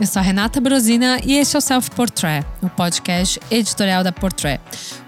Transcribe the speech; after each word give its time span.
eu 0.00 0.06
sou 0.06 0.18
a 0.20 0.22
Renata 0.22 0.62
Brosina 0.62 1.20
e 1.22 1.36
este 1.36 1.56
é 1.56 1.58
o 1.58 1.60
Self 1.60 1.90
Portrait, 1.90 2.46
o 2.62 2.70
podcast 2.70 3.38
editorial 3.50 4.02
da 4.02 4.10
Portrait. 4.10 4.58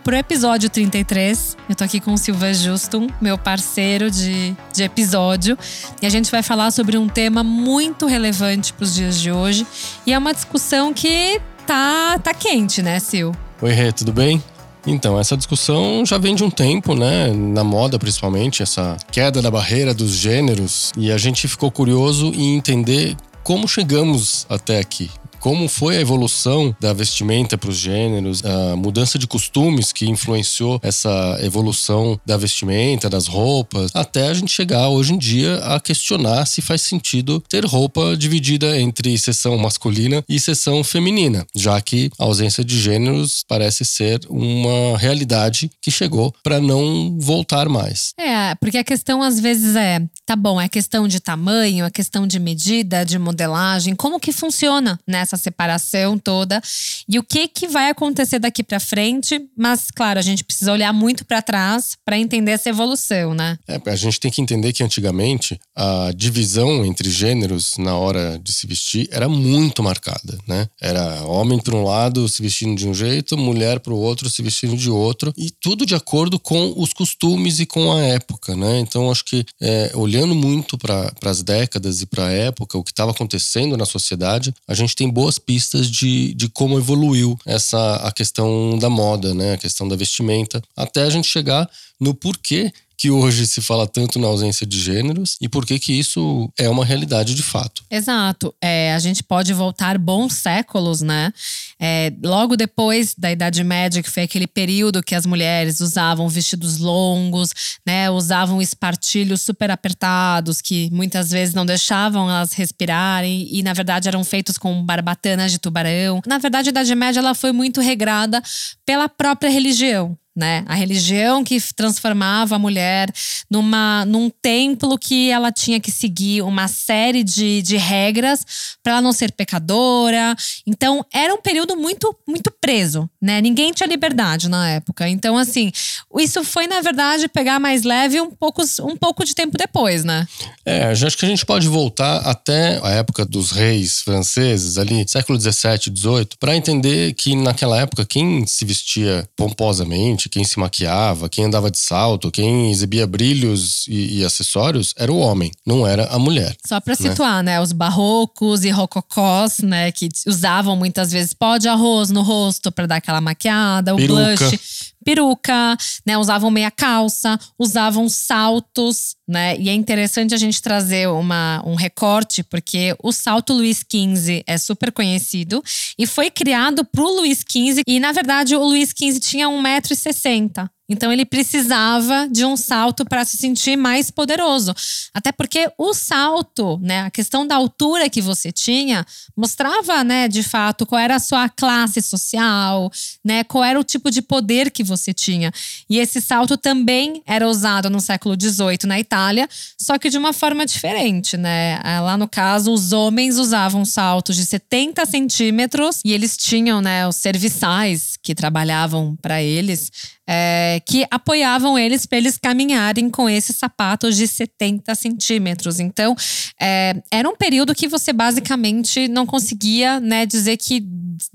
Pro 0.04 0.14
episódio 0.14 0.68
33, 0.68 1.56
eu 1.66 1.74
tô 1.74 1.82
aqui 1.82 1.98
com 1.98 2.12
o 2.12 2.18
Silva 2.18 2.52
Justum, 2.52 3.06
meu 3.18 3.38
parceiro 3.38 4.10
de, 4.10 4.54
de 4.70 4.82
episódio, 4.82 5.56
e 6.02 6.04
a 6.04 6.10
gente 6.10 6.30
vai 6.30 6.42
falar 6.42 6.70
sobre 6.72 6.98
um 6.98 7.08
tema 7.08 7.42
muito 7.42 8.04
relevante 8.04 8.74
para 8.74 8.84
os 8.84 8.94
dias 8.94 9.18
de 9.18 9.32
hoje, 9.32 9.66
e 10.06 10.12
é 10.12 10.18
uma 10.18 10.34
discussão 10.34 10.92
que 10.92 11.40
tá, 11.66 12.18
tá 12.18 12.34
quente, 12.34 12.82
né, 12.82 13.00
Sil? 13.00 13.32
Oi, 13.62 13.72
Rê, 13.72 13.92
tudo 13.92 14.12
bem? 14.12 14.42
Então, 14.86 15.18
essa 15.18 15.38
discussão 15.38 16.04
já 16.04 16.18
vem 16.18 16.34
de 16.34 16.44
um 16.44 16.50
tempo, 16.50 16.94
né? 16.94 17.32
Na 17.32 17.64
moda, 17.64 17.98
principalmente, 17.98 18.62
essa 18.62 18.98
queda 19.10 19.40
da 19.40 19.50
barreira 19.50 19.94
dos 19.94 20.10
gêneros. 20.10 20.92
E 20.98 21.12
a 21.12 21.16
gente 21.16 21.46
ficou 21.46 21.70
curioso 21.70 22.26
em 22.34 22.56
entender 22.56 23.16
como 23.42 23.68
chegamos 23.68 24.46
até 24.48 24.78
aqui 24.78 25.10
como 25.42 25.68
foi 25.68 25.96
a 25.96 26.00
evolução 26.00 26.74
da 26.80 26.92
vestimenta 26.92 27.58
para 27.58 27.68
os 27.68 27.76
gêneros, 27.76 28.44
a 28.44 28.76
mudança 28.76 29.18
de 29.18 29.26
costumes 29.26 29.92
que 29.92 30.08
influenciou 30.08 30.78
essa 30.80 31.36
evolução 31.42 32.18
da 32.24 32.36
vestimenta, 32.36 33.10
das 33.10 33.26
roupas, 33.26 33.90
até 33.92 34.28
a 34.28 34.34
gente 34.34 34.52
chegar 34.52 34.88
hoje 34.88 35.12
em 35.12 35.18
dia 35.18 35.56
a 35.64 35.80
questionar 35.80 36.46
se 36.46 36.62
faz 36.62 36.82
sentido 36.82 37.42
ter 37.48 37.64
roupa 37.64 38.16
dividida 38.16 38.80
entre 38.80 39.18
seção 39.18 39.58
masculina 39.58 40.22
e 40.28 40.38
seção 40.38 40.84
feminina, 40.84 41.44
já 41.56 41.80
que 41.80 42.08
a 42.20 42.24
ausência 42.24 42.64
de 42.64 42.80
gêneros 42.80 43.42
parece 43.48 43.84
ser 43.84 44.20
uma 44.30 44.96
realidade 44.96 45.68
que 45.82 45.90
chegou 45.90 46.32
para 46.44 46.60
não 46.60 47.18
voltar 47.18 47.68
mais. 47.68 48.12
É, 48.16 48.54
porque 48.54 48.78
a 48.78 48.84
questão 48.84 49.20
às 49.20 49.40
vezes 49.40 49.74
é, 49.74 50.00
tá 50.32 50.36
bom, 50.36 50.60
é 50.60 50.68
questão 50.68 51.08
de 51.08 51.20
tamanho, 51.20 51.84
é 51.84 51.90
questão 51.90 52.26
de 52.26 52.38
medida, 52.38 53.04
de 53.04 53.18
modelagem, 53.18 53.94
como 53.94 54.20
que 54.20 54.32
funciona 54.32 54.98
nessa 55.06 55.32
essa 55.32 55.36
separação 55.36 56.18
toda 56.18 56.60
e 57.08 57.18
o 57.18 57.22
que 57.22 57.48
que 57.48 57.66
vai 57.66 57.90
acontecer 57.90 58.38
daqui 58.38 58.62
para 58.62 58.78
frente. 58.78 59.40
Mas 59.56 59.90
claro, 59.90 60.18
a 60.18 60.22
gente 60.22 60.44
precisa 60.44 60.72
olhar 60.72 60.92
muito 60.92 61.24
para 61.24 61.40
trás 61.40 61.96
para 62.04 62.18
entender 62.18 62.52
essa 62.52 62.68
evolução, 62.68 63.34
né? 63.34 63.58
É, 63.66 63.80
a 63.84 63.96
gente 63.96 64.20
tem 64.20 64.30
que 64.30 64.40
entender 64.40 64.72
que 64.72 64.82
antigamente 64.82 65.58
a 65.74 66.12
divisão 66.14 66.84
entre 66.84 67.10
gêneros 67.10 67.74
na 67.78 67.96
hora 67.96 68.38
de 68.42 68.52
se 68.52 68.66
vestir 68.66 69.08
era 69.10 69.28
muito 69.28 69.82
marcada, 69.82 70.38
né? 70.46 70.68
Era 70.80 71.24
homem 71.24 71.58
para 71.58 71.74
um 71.74 71.84
lado 71.84 72.28
se 72.28 72.42
vestindo 72.42 72.76
de 72.76 72.88
um 72.88 72.94
jeito, 72.94 73.36
mulher 73.36 73.80
para 73.80 73.92
o 73.92 73.98
outro 73.98 74.28
se 74.28 74.42
vestindo 74.42 74.76
de 74.76 74.90
outro 74.90 75.32
e 75.36 75.50
tudo 75.50 75.86
de 75.86 75.94
acordo 75.94 76.38
com 76.38 76.74
os 76.76 76.92
costumes 76.92 77.60
e 77.60 77.66
com 77.66 77.92
a 77.92 78.02
época, 78.02 78.54
né? 78.54 78.80
Então 78.80 79.10
acho 79.10 79.24
que 79.24 79.44
é, 79.60 79.92
olhando 79.94 80.21
muito 80.26 80.78
para 80.78 81.10
as 81.24 81.42
décadas 81.42 82.02
e 82.02 82.06
para 82.06 82.26
a 82.26 82.32
época, 82.32 82.78
o 82.78 82.84
que 82.84 82.90
estava 82.90 83.10
acontecendo 83.10 83.76
na 83.76 83.84
sociedade, 83.84 84.54
a 84.68 84.74
gente 84.74 84.94
tem 84.94 85.08
boa 85.08 85.22
boas 85.22 85.38
pistas 85.38 85.88
de, 85.88 86.34
de 86.34 86.48
como 86.48 86.78
evoluiu 86.78 87.38
essa 87.46 87.96
a 87.96 88.10
questão 88.10 88.76
da 88.76 88.90
moda, 88.90 89.32
né? 89.32 89.54
A 89.54 89.58
questão 89.58 89.86
da 89.86 89.94
vestimenta, 89.94 90.60
até 90.76 91.02
a 91.02 91.10
gente 91.10 91.28
chegar 91.28 91.70
no 92.00 92.12
porquê 92.12 92.72
que 92.96 93.10
hoje 93.10 93.46
se 93.46 93.60
fala 93.60 93.86
tanto 93.86 94.18
na 94.18 94.26
ausência 94.26 94.66
de 94.66 94.80
gêneros 94.80 95.36
e 95.40 95.48
por 95.48 95.66
que 95.66 95.78
que 95.78 95.92
isso 95.92 96.50
é 96.58 96.68
uma 96.68 96.84
realidade 96.84 97.34
de 97.34 97.42
fato. 97.42 97.84
Exato. 97.90 98.54
É, 98.60 98.94
a 98.94 98.98
gente 98.98 99.22
pode 99.22 99.52
voltar 99.52 99.98
bons 99.98 100.34
séculos, 100.34 101.00
né? 101.02 101.32
É, 101.80 102.12
logo 102.22 102.56
depois 102.56 103.14
da 103.16 103.30
Idade 103.30 103.64
Média, 103.64 104.02
que 104.02 104.10
foi 104.10 104.22
aquele 104.22 104.46
período 104.46 105.02
que 105.02 105.14
as 105.14 105.26
mulheres 105.26 105.80
usavam 105.80 106.28
vestidos 106.28 106.78
longos, 106.78 107.50
né? 107.86 108.10
Usavam 108.10 108.62
espartilhos 108.62 109.42
super 109.42 109.70
apertados, 109.70 110.60
que 110.60 110.88
muitas 110.92 111.30
vezes 111.30 111.54
não 111.54 111.66
deixavam 111.66 112.30
elas 112.30 112.52
respirarem 112.52 113.48
e, 113.50 113.62
na 113.62 113.72
verdade, 113.72 114.08
eram 114.08 114.22
feitos 114.24 114.56
com 114.56 114.84
barbatanas 114.84 115.50
de 115.50 115.58
tubarão. 115.58 116.20
Na 116.26 116.38
verdade, 116.38 116.68
a 116.68 116.70
Idade 116.70 116.94
Média 116.94 117.20
ela 117.20 117.34
foi 117.34 117.52
muito 117.52 117.80
regrada 117.80 118.42
pela 118.86 119.08
própria 119.08 119.50
religião 119.50 120.16
né? 120.34 120.64
A 120.66 120.74
religião 120.74 121.44
que 121.44 121.58
transformava 121.74 122.56
a 122.56 122.58
mulher 122.58 123.12
numa, 123.50 124.04
num 124.06 124.30
templo 124.30 124.98
que 124.98 125.30
ela 125.30 125.52
tinha 125.52 125.78
que 125.78 125.90
seguir 125.90 126.42
uma 126.42 126.68
série 126.68 127.22
de, 127.22 127.60
de 127.62 127.76
regras 127.76 128.44
para 128.82 129.00
não 129.00 129.12
ser 129.12 129.32
pecadora. 129.32 130.34
Então, 130.66 131.04
era 131.12 131.34
um 131.34 131.40
período 131.40 131.76
muito, 131.76 132.16
muito 132.26 132.50
preso, 132.60 133.08
né? 133.20 133.40
Ninguém 133.40 133.72
tinha 133.72 133.86
liberdade 133.86 134.48
na 134.48 134.68
época. 134.68 135.08
Então, 135.08 135.36
assim, 135.36 135.70
isso 136.18 136.42
foi, 136.44 136.66
na 136.66 136.80
verdade, 136.80 137.28
pegar 137.28 137.58
mais 137.60 137.82
leve 137.82 138.20
um 138.20 138.30
pouco, 138.30 138.62
um 138.80 138.96
pouco 138.96 139.24
de 139.24 139.34
tempo 139.34 139.56
depois, 139.58 140.02
né? 140.02 140.26
É, 140.64 140.84
acho 140.84 141.16
que 141.18 141.26
a 141.26 141.28
gente 141.28 141.44
pode 141.44 141.68
voltar 141.68 142.18
até 142.18 142.80
a 142.82 142.90
época 142.90 143.24
dos 143.24 143.50
reis 143.50 144.00
franceses, 144.00 144.78
ali, 144.78 145.04
século 145.06 145.36
17, 145.36 145.90
18, 145.90 146.38
para 146.38 146.56
entender 146.56 147.12
que 147.14 147.34
naquela 147.36 147.78
época 147.78 148.06
quem 148.06 148.46
se 148.46 148.64
vestia 148.64 149.28
pomposamente 149.36 150.21
quem 150.28 150.44
se 150.44 150.58
maquiava, 150.58 151.28
quem 151.28 151.44
andava 151.44 151.70
de 151.70 151.78
salto, 151.78 152.30
quem 152.30 152.70
exibia 152.70 153.06
brilhos 153.06 153.86
e, 153.88 154.18
e 154.18 154.24
acessórios 154.24 154.94
era 154.96 155.12
o 155.12 155.18
homem, 155.18 155.50
não 155.66 155.86
era 155.86 156.06
a 156.06 156.18
mulher. 156.18 156.56
Só 156.66 156.80
para 156.80 156.96
né? 156.98 157.10
situar, 157.10 157.42
né? 157.42 157.60
Os 157.60 157.72
barrocos 157.72 158.64
e 158.64 158.70
rococós, 158.70 159.58
né? 159.58 159.90
Que 159.92 160.08
usavam 160.26 160.76
muitas 160.76 161.12
vezes 161.12 161.32
pó 161.32 161.58
de 161.58 161.68
arroz 161.68 162.10
no 162.10 162.22
rosto 162.22 162.70
para 162.70 162.86
dar 162.86 162.96
aquela 162.96 163.20
maquiada, 163.20 163.94
o 163.94 163.96
Peruca. 163.96 164.36
blush 164.36 164.91
peruca, 165.02 165.76
né? 166.06 166.16
Usavam 166.16 166.50
meia 166.50 166.70
calça, 166.70 167.38
usavam 167.58 168.08
saltos, 168.08 169.16
né? 169.28 169.56
E 169.58 169.68
é 169.68 169.72
interessante 169.72 170.34
a 170.34 170.38
gente 170.38 170.62
trazer 170.62 171.08
uma, 171.08 171.62
um 171.66 171.74
recorte, 171.74 172.42
porque 172.42 172.94
o 173.02 173.12
salto 173.12 173.52
Luiz 173.52 173.78
XV 173.78 174.42
é 174.46 174.56
super 174.58 174.92
conhecido 174.92 175.62
e 175.98 176.06
foi 176.06 176.30
criado 176.30 176.84
pro 176.84 177.08
Luiz 177.16 177.38
XV. 177.38 177.82
E, 177.86 178.00
na 178.00 178.12
verdade, 178.12 178.56
o 178.56 178.64
Luiz 178.64 178.90
XV 178.90 179.20
tinha 179.20 179.48
1,60m. 179.48 180.68
Então 180.88 181.12
ele 181.12 181.24
precisava 181.24 182.28
de 182.28 182.44
um 182.44 182.56
salto 182.56 183.04
para 183.04 183.24
se 183.24 183.36
sentir 183.36 183.76
mais 183.76 184.10
poderoso. 184.10 184.74
Até 185.14 185.32
porque 185.32 185.70
o 185.78 185.94
salto, 185.94 186.78
né, 186.82 187.02
a 187.02 187.10
questão 187.10 187.46
da 187.46 187.54
altura 187.54 188.10
que 188.10 188.20
você 188.20 188.52
tinha, 188.52 189.06
mostrava, 189.36 190.04
né, 190.04 190.28
de 190.28 190.42
fato 190.42 190.84
qual 190.84 191.00
era 191.00 191.16
a 191.16 191.20
sua 191.20 191.48
classe 191.48 192.02
social, 192.02 192.90
né, 193.24 193.44
qual 193.44 193.64
era 193.64 193.78
o 193.78 193.84
tipo 193.84 194.10
de 194.10 194.20
poder 194.20 194.70
que 194.70 194.82
você 194.82 195.12
tinha. 195.14 195.52
E 195.88 195.98
esse 195.98 196.20
salto 196.20 196.56
também 196.56 197.22
era 197.26 197.48
usado 197.48 197.88
no 197.88 198.00
século 198.00 198.36
XVIII 198.38 198.86
na 198.86 198.98
Itália, 198.98 199.48
só 199.80 199.98
que 199.98 200.10
de 200.10 200.18
uma 200.18 200.32
forma 200.32 200.66
diferente, 200.66 201.36
né? 201.36 201.80
Lá 202.02 202.16
no 202.16 202.28
caso, 202.28 202.72
os 202.72 202.92
homens 202.92 203.38
usavam 203.38 203.84
saltos 203.84 204.36
de 204.36 204.44
70 204.44 205.06
centímetros 205.06 206.00
e 206.04 206.12
eles 206.12 206.36
tinham, 206.36 206.80
né, 206.80 207.06
os 207.06 207.16
serviçais 207.16 208.18
que 208.22 208.34
trabalhavam 208.34 209.16
para 209.22 209.42
eles 209.42 209.90
é, 210.34 210.80
que 210.86 211.06
apoiavam 211.10 211.78
eles 211.78 212.06
para 212.06 212.16
eles 212.16 212.38
caminharem 212.38 213.10
com 213.10 213.28
esses 213.28 213.54
sapatos 213.54 214.16
de 214.16 214.26
70 214.26 214.94
centímetros. 214.94 215.78
Então, 215.78 216.16
é, 216.58 217.02
era 217.10 217.28
um 217.28 217.36
período 217.36 217.74
que 217.74 217.86
você 217.86 218.14
basicamente 218.14 219.08
não 219.08 219.26
conseguia 219.26 220.00
né, 220.00 220.24
dizer 220.24 220.56
que 220.56 220.82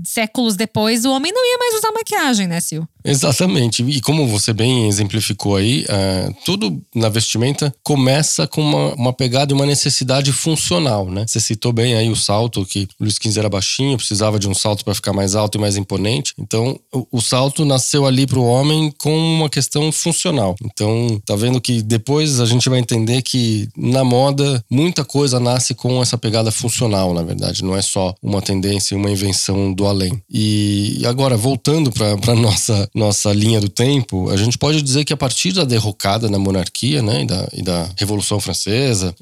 séculos 0.03 0.55
depois 0.55 1.05
o 1.05 1.11
homem 1.11 1.31
não 1.31 1.45
ia 1.45 1.57
mais 1.59 1.75
usar 1.75 1.91
maquiagem, 1.91 2.47
né, 2.47 2.59
Sil? 2.65 2.89
Exatamente. 3.07 3.83
E 3.83 4.01
como 4.01 4.27
você 4.27 4.51
bem 4.51 4.87
exemplificou 4.87 5.55
aí, 5.55 5.85
é, 5.87 6.29
tudo 6.45 6.81
na 6.93 7.07
vestimenta 7.07 7.73
começa 7.83 8.45
com 8.45 8.61
uma, 8.61 8.93
uma 8.95 9.13
pegada 9.13 9.53
e 9.53 9.55
uma 9.55 9.65
necessidade 9.65 10.31
funcional, 10.33 11.09
né? 11.09 11.25
Você 11.25 11.39
citou 11.39 11.71
bem 11.71 11.95
aí 11.95 12.09
o 12.09 12.15
salto, 12.15 12.65
que 12.65 12.87
o 12.99 13.03
Luiz 13.03 13.15
XV 13.15 13.39
era 13.39 13.49
baixinho, 13.49 13.97
precisava 13.97 14.37
de 14.37 14.47
um 14.47 14.53
salto 14.53 14.83
para 14.83 14.93
ficar 14.93 15.13
mais 15.13 15.35
alto 15.35 15.57
e 15.57 15.61
mais 15.61 15.77
imponente. 15.77 16.33
Então, 16.37 16.77
o, 16.93 17.07
o 17.13 17.21
salto 17.21 17.63
nasceu 17.63 18.05
ali 18.05 18.27
para 18.27 18.39
o 18.39 18.45
homem 18.45 18.93
com 18.97 19.15
uma 19.17 19.49
questão 19.49 19.89
funcional. 19.91 20.55
Então, 20.63 21.21
tá 21.25 21.35
vendo 21.35 21.61
que 21.61 21.81
depois 21.81 22.41
a 22.41 22.45
gente 22.45 22.67
vai 22.69 22.79
entender 22.79 23.21
que 23.21 23.69
na 23.77 24.03
moda 24.03 24.63
muita 24.69 25.05
coisa 25.05 25.39
nasce 25.39 25.73
com 25.73 26.01
essa 26.01 26.17
pegada 26.17 26.51
funcional, 26.51 27.13
na 27.13 27.23
verdade. 27.23 27.63
Não 27.63 27.75
é 27.75 27.81
só 27.81 28.13
uma 28.21 28.41
tendência, 28.41 28.97
uma 28.97 29.09
invenção 29.09 29.71
do 29.71 29.85
além. 29.87 30.21
E 30.29 31.01
agora, 31.05 31.37
voltando 31.37 31.89
para 31.91 32.35
nossa 32.35 32.89
nossa 32.97 33.31
linha 33.31 33.61
do 33.61 33.69
tempo, 33.69 34.29
a 34.29 34.35
gente 34.35 34.57
pode 34.57 34.81
dizer 34.81 35.05
que 35.05 35.13
a 35.13 35.17
partir 35.17 35.51
da 35.51 35.63
derrocada 35.63 36.29
na 36.29 36.39
monarquia, 36.39 37.01
né, 37.01 37.21
e 37.21 37.25
da, 37.25 37.49
e 37.53 37.61
da 37.61 37.89
Revolução 37.95 38.39
Francesa, 38.39 39.15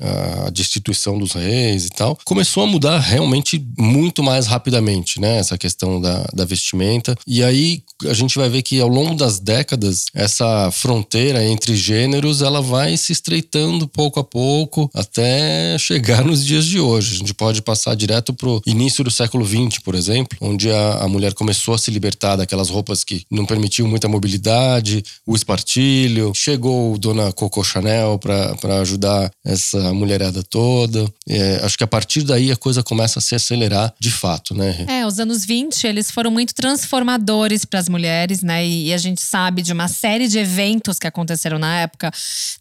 a 0.46 0.50
destituição 0.50 1.18
dos 1.20 1.34
reis 1.34 1.86
e 1.86 1.90
tal, 1.90 2.18
começou 2.26 2.64
a 2.64 2.68
mudar 2.68 3.00
realmente 3.00 3.64
muito 3.78 4.24
mais 4.24 4.48
rapidamente, 4.48 5.20
né, 5.20 5.38
essa 5.38 5.58
questão 5.58 6.00
da, 6.00 6.26
da 6.34 6.46
vestimenta. 6.46 7.16
E 7.28 7.44
aí 7.44 7.84
a 8.06 8.14
gente 8.14 8.38
vai 8.38 8.50
ver 8.50 8.62
que 8.62 8.80
ao 8.80 8.88
longo 8.88 9.16
das 9.16 9.40
décadas, 9.40 10.06
essa 10.14 10.72
fronteira 10.72 11.44
entre 11.44 11.76
gêneros, 11.76 12.42
ela 12.42 12.62
vai 12.62 12.98
se 12.98 13.12
estreitando 13.12 13.88
pouco 13.88 14.20
a 14.20 14.24
pouco 14.24 14.90
até 14.94 15.78
chegar 15.78 16.24
nos 16.24 16.44
dias 16.46 16.66
de 16.66 16.80
hoje. 16.80 17.16
A 17.16 17.18
gente 17.18 17.34
pode 17.34 17.62
passar 17.62 17.96
direto 17.96 18.34
pro 18.34 18.62
início 18.66 19.04
do 19.04 19.12
século 19.12 19.46
XX, 19.46 19.80
por 19.84 19.96
exemplo, 19.96 20.38
onde 20.42 20.72
a, 20.72 21.04
a 21.04 21.08
mulher 21.08 21.34
começou 21.34 21.74
a 21.74 21.78
se 21.78 21.92
libertar 21.92 22.36
daquelas 22.36 22.70
roupas 22.70 23.04
que 23.04 23.24
não 23.30 23.46
permitiam 23.46 23.65
permitiam 23.66 23.88
muita 23.88 24.08
mobilidade, 24.08 25.04
o 25.26 25.36
espartilho. 25.36 26.32
Chegou 26.36 26.98
Dona 26.98 27.32
Coco 27.32 27.64
Chanel 27.64 28.20
para 28.20 28.80
ajudar 28.82 29.32
essa 29.44 29.94
mulherada 29.94 30.44
toda. 30.44 31.06
É, 31.28 31.60
acho 31.64 31.78
que 31.78 31.84
a 31.84 31.88
partir 31.88 32.22
daí 32.22 32.52
a 32.52 32.56
coisa 32.56 32.84
começa 32.84 33.20
a 33.20 33.22
se 33.22 33.34
acelerar 33.34 33.94
de 34.00 34.12
fato, 34.12 34.54
né? 34.54 34.86
É, 34.88 35.06
os 35.06 35.20
anos 35.20 35.46
20 35.46 35.88
eles 35.88 36.12
foram 36.12 36.30
muito 36.30 36.54
transformadores 36.54 37.66
para 37.66 37.80
as 37.80 37.90
mulheres, 37.90 38.42
né? 38.42 38.66
E, 38.66 38.88
e 38.88 38.94
a 38.94 38.98
gente 38.98 39.22
sabe 39.22 39.62
de 39.62 39.74
uma 39.74 39.88
série 39.88 40.28
de 40.28 40.38
eventos 40.38 41.00
que 41.00 41.08
aconteceram 41.08 41.58
na 41.58 41.80
época, 41.80 42.12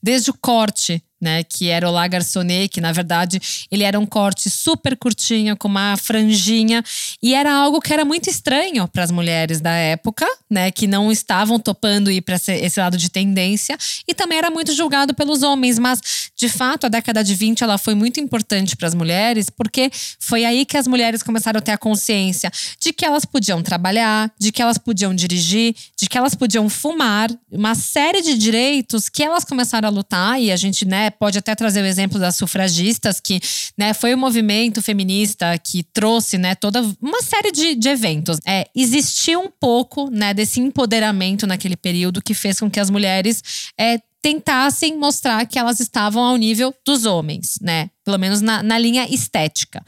desde 0.03 0.31
o 0.31 0.35
corte 0.35 1.03
né, 1.25 1.43
que 1.43 1.71
era 1.71 1.89
o 1.89 1.91
La 1.91 2.07
Garçonnet, 2.07 2.69
que 2.69 2.83
na 2.83 2.93
verdade 2.93 3.41
ele 3.71 3.83
era 3.83 3.99
um 3.99 4.05
corte 4.05 4.51
super 4.51 4.95
curtinho, 4.95 5.57
com 5.57 5.67
uma 5.67 5.97
franjinha, 5.97 6.85
e 7.23 7.35
era 7.35 7.51
algo 7.51 7.81
que 7.81 7.95
era 7.95 8.05
muito 8.05 8.29
estranho 8.29 8.87
para 8.87 9.03
as 9.03 9.11
mulheres 9.11 9.59
da 9.59 9.73
época, 9.73 10.27
né, 10.51 10.71
que 10.71 10.87
não 10.87 11.11
estavam 11.11 11.59
topando 11.59 12.11
ir 12.11 12.21
para 12.21 12.37
esse 12.37 12.79
lado 12.79 12.99
de 12.99 13.09
tendência, 13.09 13.79
e 14.07 14.13
também 14.13 14.37
era 14.37 14.51
muito 14.51 14.75
julgado 14.75 15.15
pelos 15.15 15.43
homens, 15.43 15.79
mas 15.79 16.31
de 16.37 16.49
fato 16.49 16.85
a 16.85 16.89
década 16.91 17.25
de 17.25 17.35
20 17.35 17.65
ela 17.65 17.79
foi 17.79 17.95
muito 17.95 18.21
importante 18.21 18.77
para 18.77 18.87
as 18.87 18.95
mulheres, 18.95 19.49
porque 19.49 19.91
foi 20.21 20.45
aí 20.45 20.67
que 20.67 20.77
as 20.77 20.87
mulheres 20.87 21.23
começaram 21.23 21.59
a 21.59 21.63
ter 21.63 21.73
a 21.73 21.79
consciência 21.79 22.51
de 22.79 22.93
que 22.93 23.07
elas 23.07 23.25
podiam 23.25 23.63
trabalhar, 23.63 24.31
de 24.39 24.53
que 24.53 24.61
elas 24.61 24.77
podiam 24.77 25.15
dirigir, 25.15 25.75
de 25.97 26.07
que 26.07 26.19
elas 26.19 26.35
podiam 26.35 26.69
fumar, 26.69 27.31
uma 27.51 27.75
série 27.75 28.21
de 28.21 28.37
direitos 28.37 29.09
que 29.09 29.23
elas 29.23 29.43
começaram 29.43 29.89
a 29.89 29.91
lutar 29.91 30.35
e 30.39 30.53
a 30.53 30.57
gente, 30.57 30.85
né, 30.85 31.11
pode 31.19 31.39
até 31.39 31.55
trazer 31.55 31.83
o 31.83 31.87
exemplo 31.87 32.19
das 32.19 32.37
sufragistas, 32.37 33.21
que 33.21 33.41
né, 33.77 33.95
foi 33.95 34.15
o 34.15 34.19
movimento 34.19 34.83
feminista 34.83 35.57
que 35.59 35.83
trouxe 35.83 36.37
né, 36.39 36.55
toda 36.55 36.83
uma 37.01 37.23
série 37.23 37.51
de, 37.51 37.75
de 37.75 37.89
eventos. 37.89 38.39
É, 38.47 38.67
existiu 38.75 39.41
um 39.41 39.51
pouco 39.51 40.11
né, 40.11 40.35
desse 40.35 40.61
empoderamento 40.61 41.47
naquele 41.47 41.77
período 41.77 42.23
que 42.23 42.35
fez 42.35 42.61
com 42.61 42.71
que 42.71 42.81
as 42.81 42.91
mulheres 42.91 43.43
é, 43.79 43.99
tentassem 44.21 44.97
mostrar 44.97 45.47
que 45.47 45.59
elas 45.59 45.81
estavam 45.81 46.23
ao 46.23 46.37
nível 46.37 46.75
dos 46.85 47.05
homens, 47.05 47.59
né? 47.61 47.91
Pelo 48.05 48.19
menos 48.19 48.41
na, 48.41 48.63
na 48.63 48.79
linha 48.79 49.07
estética. 49.09 49.83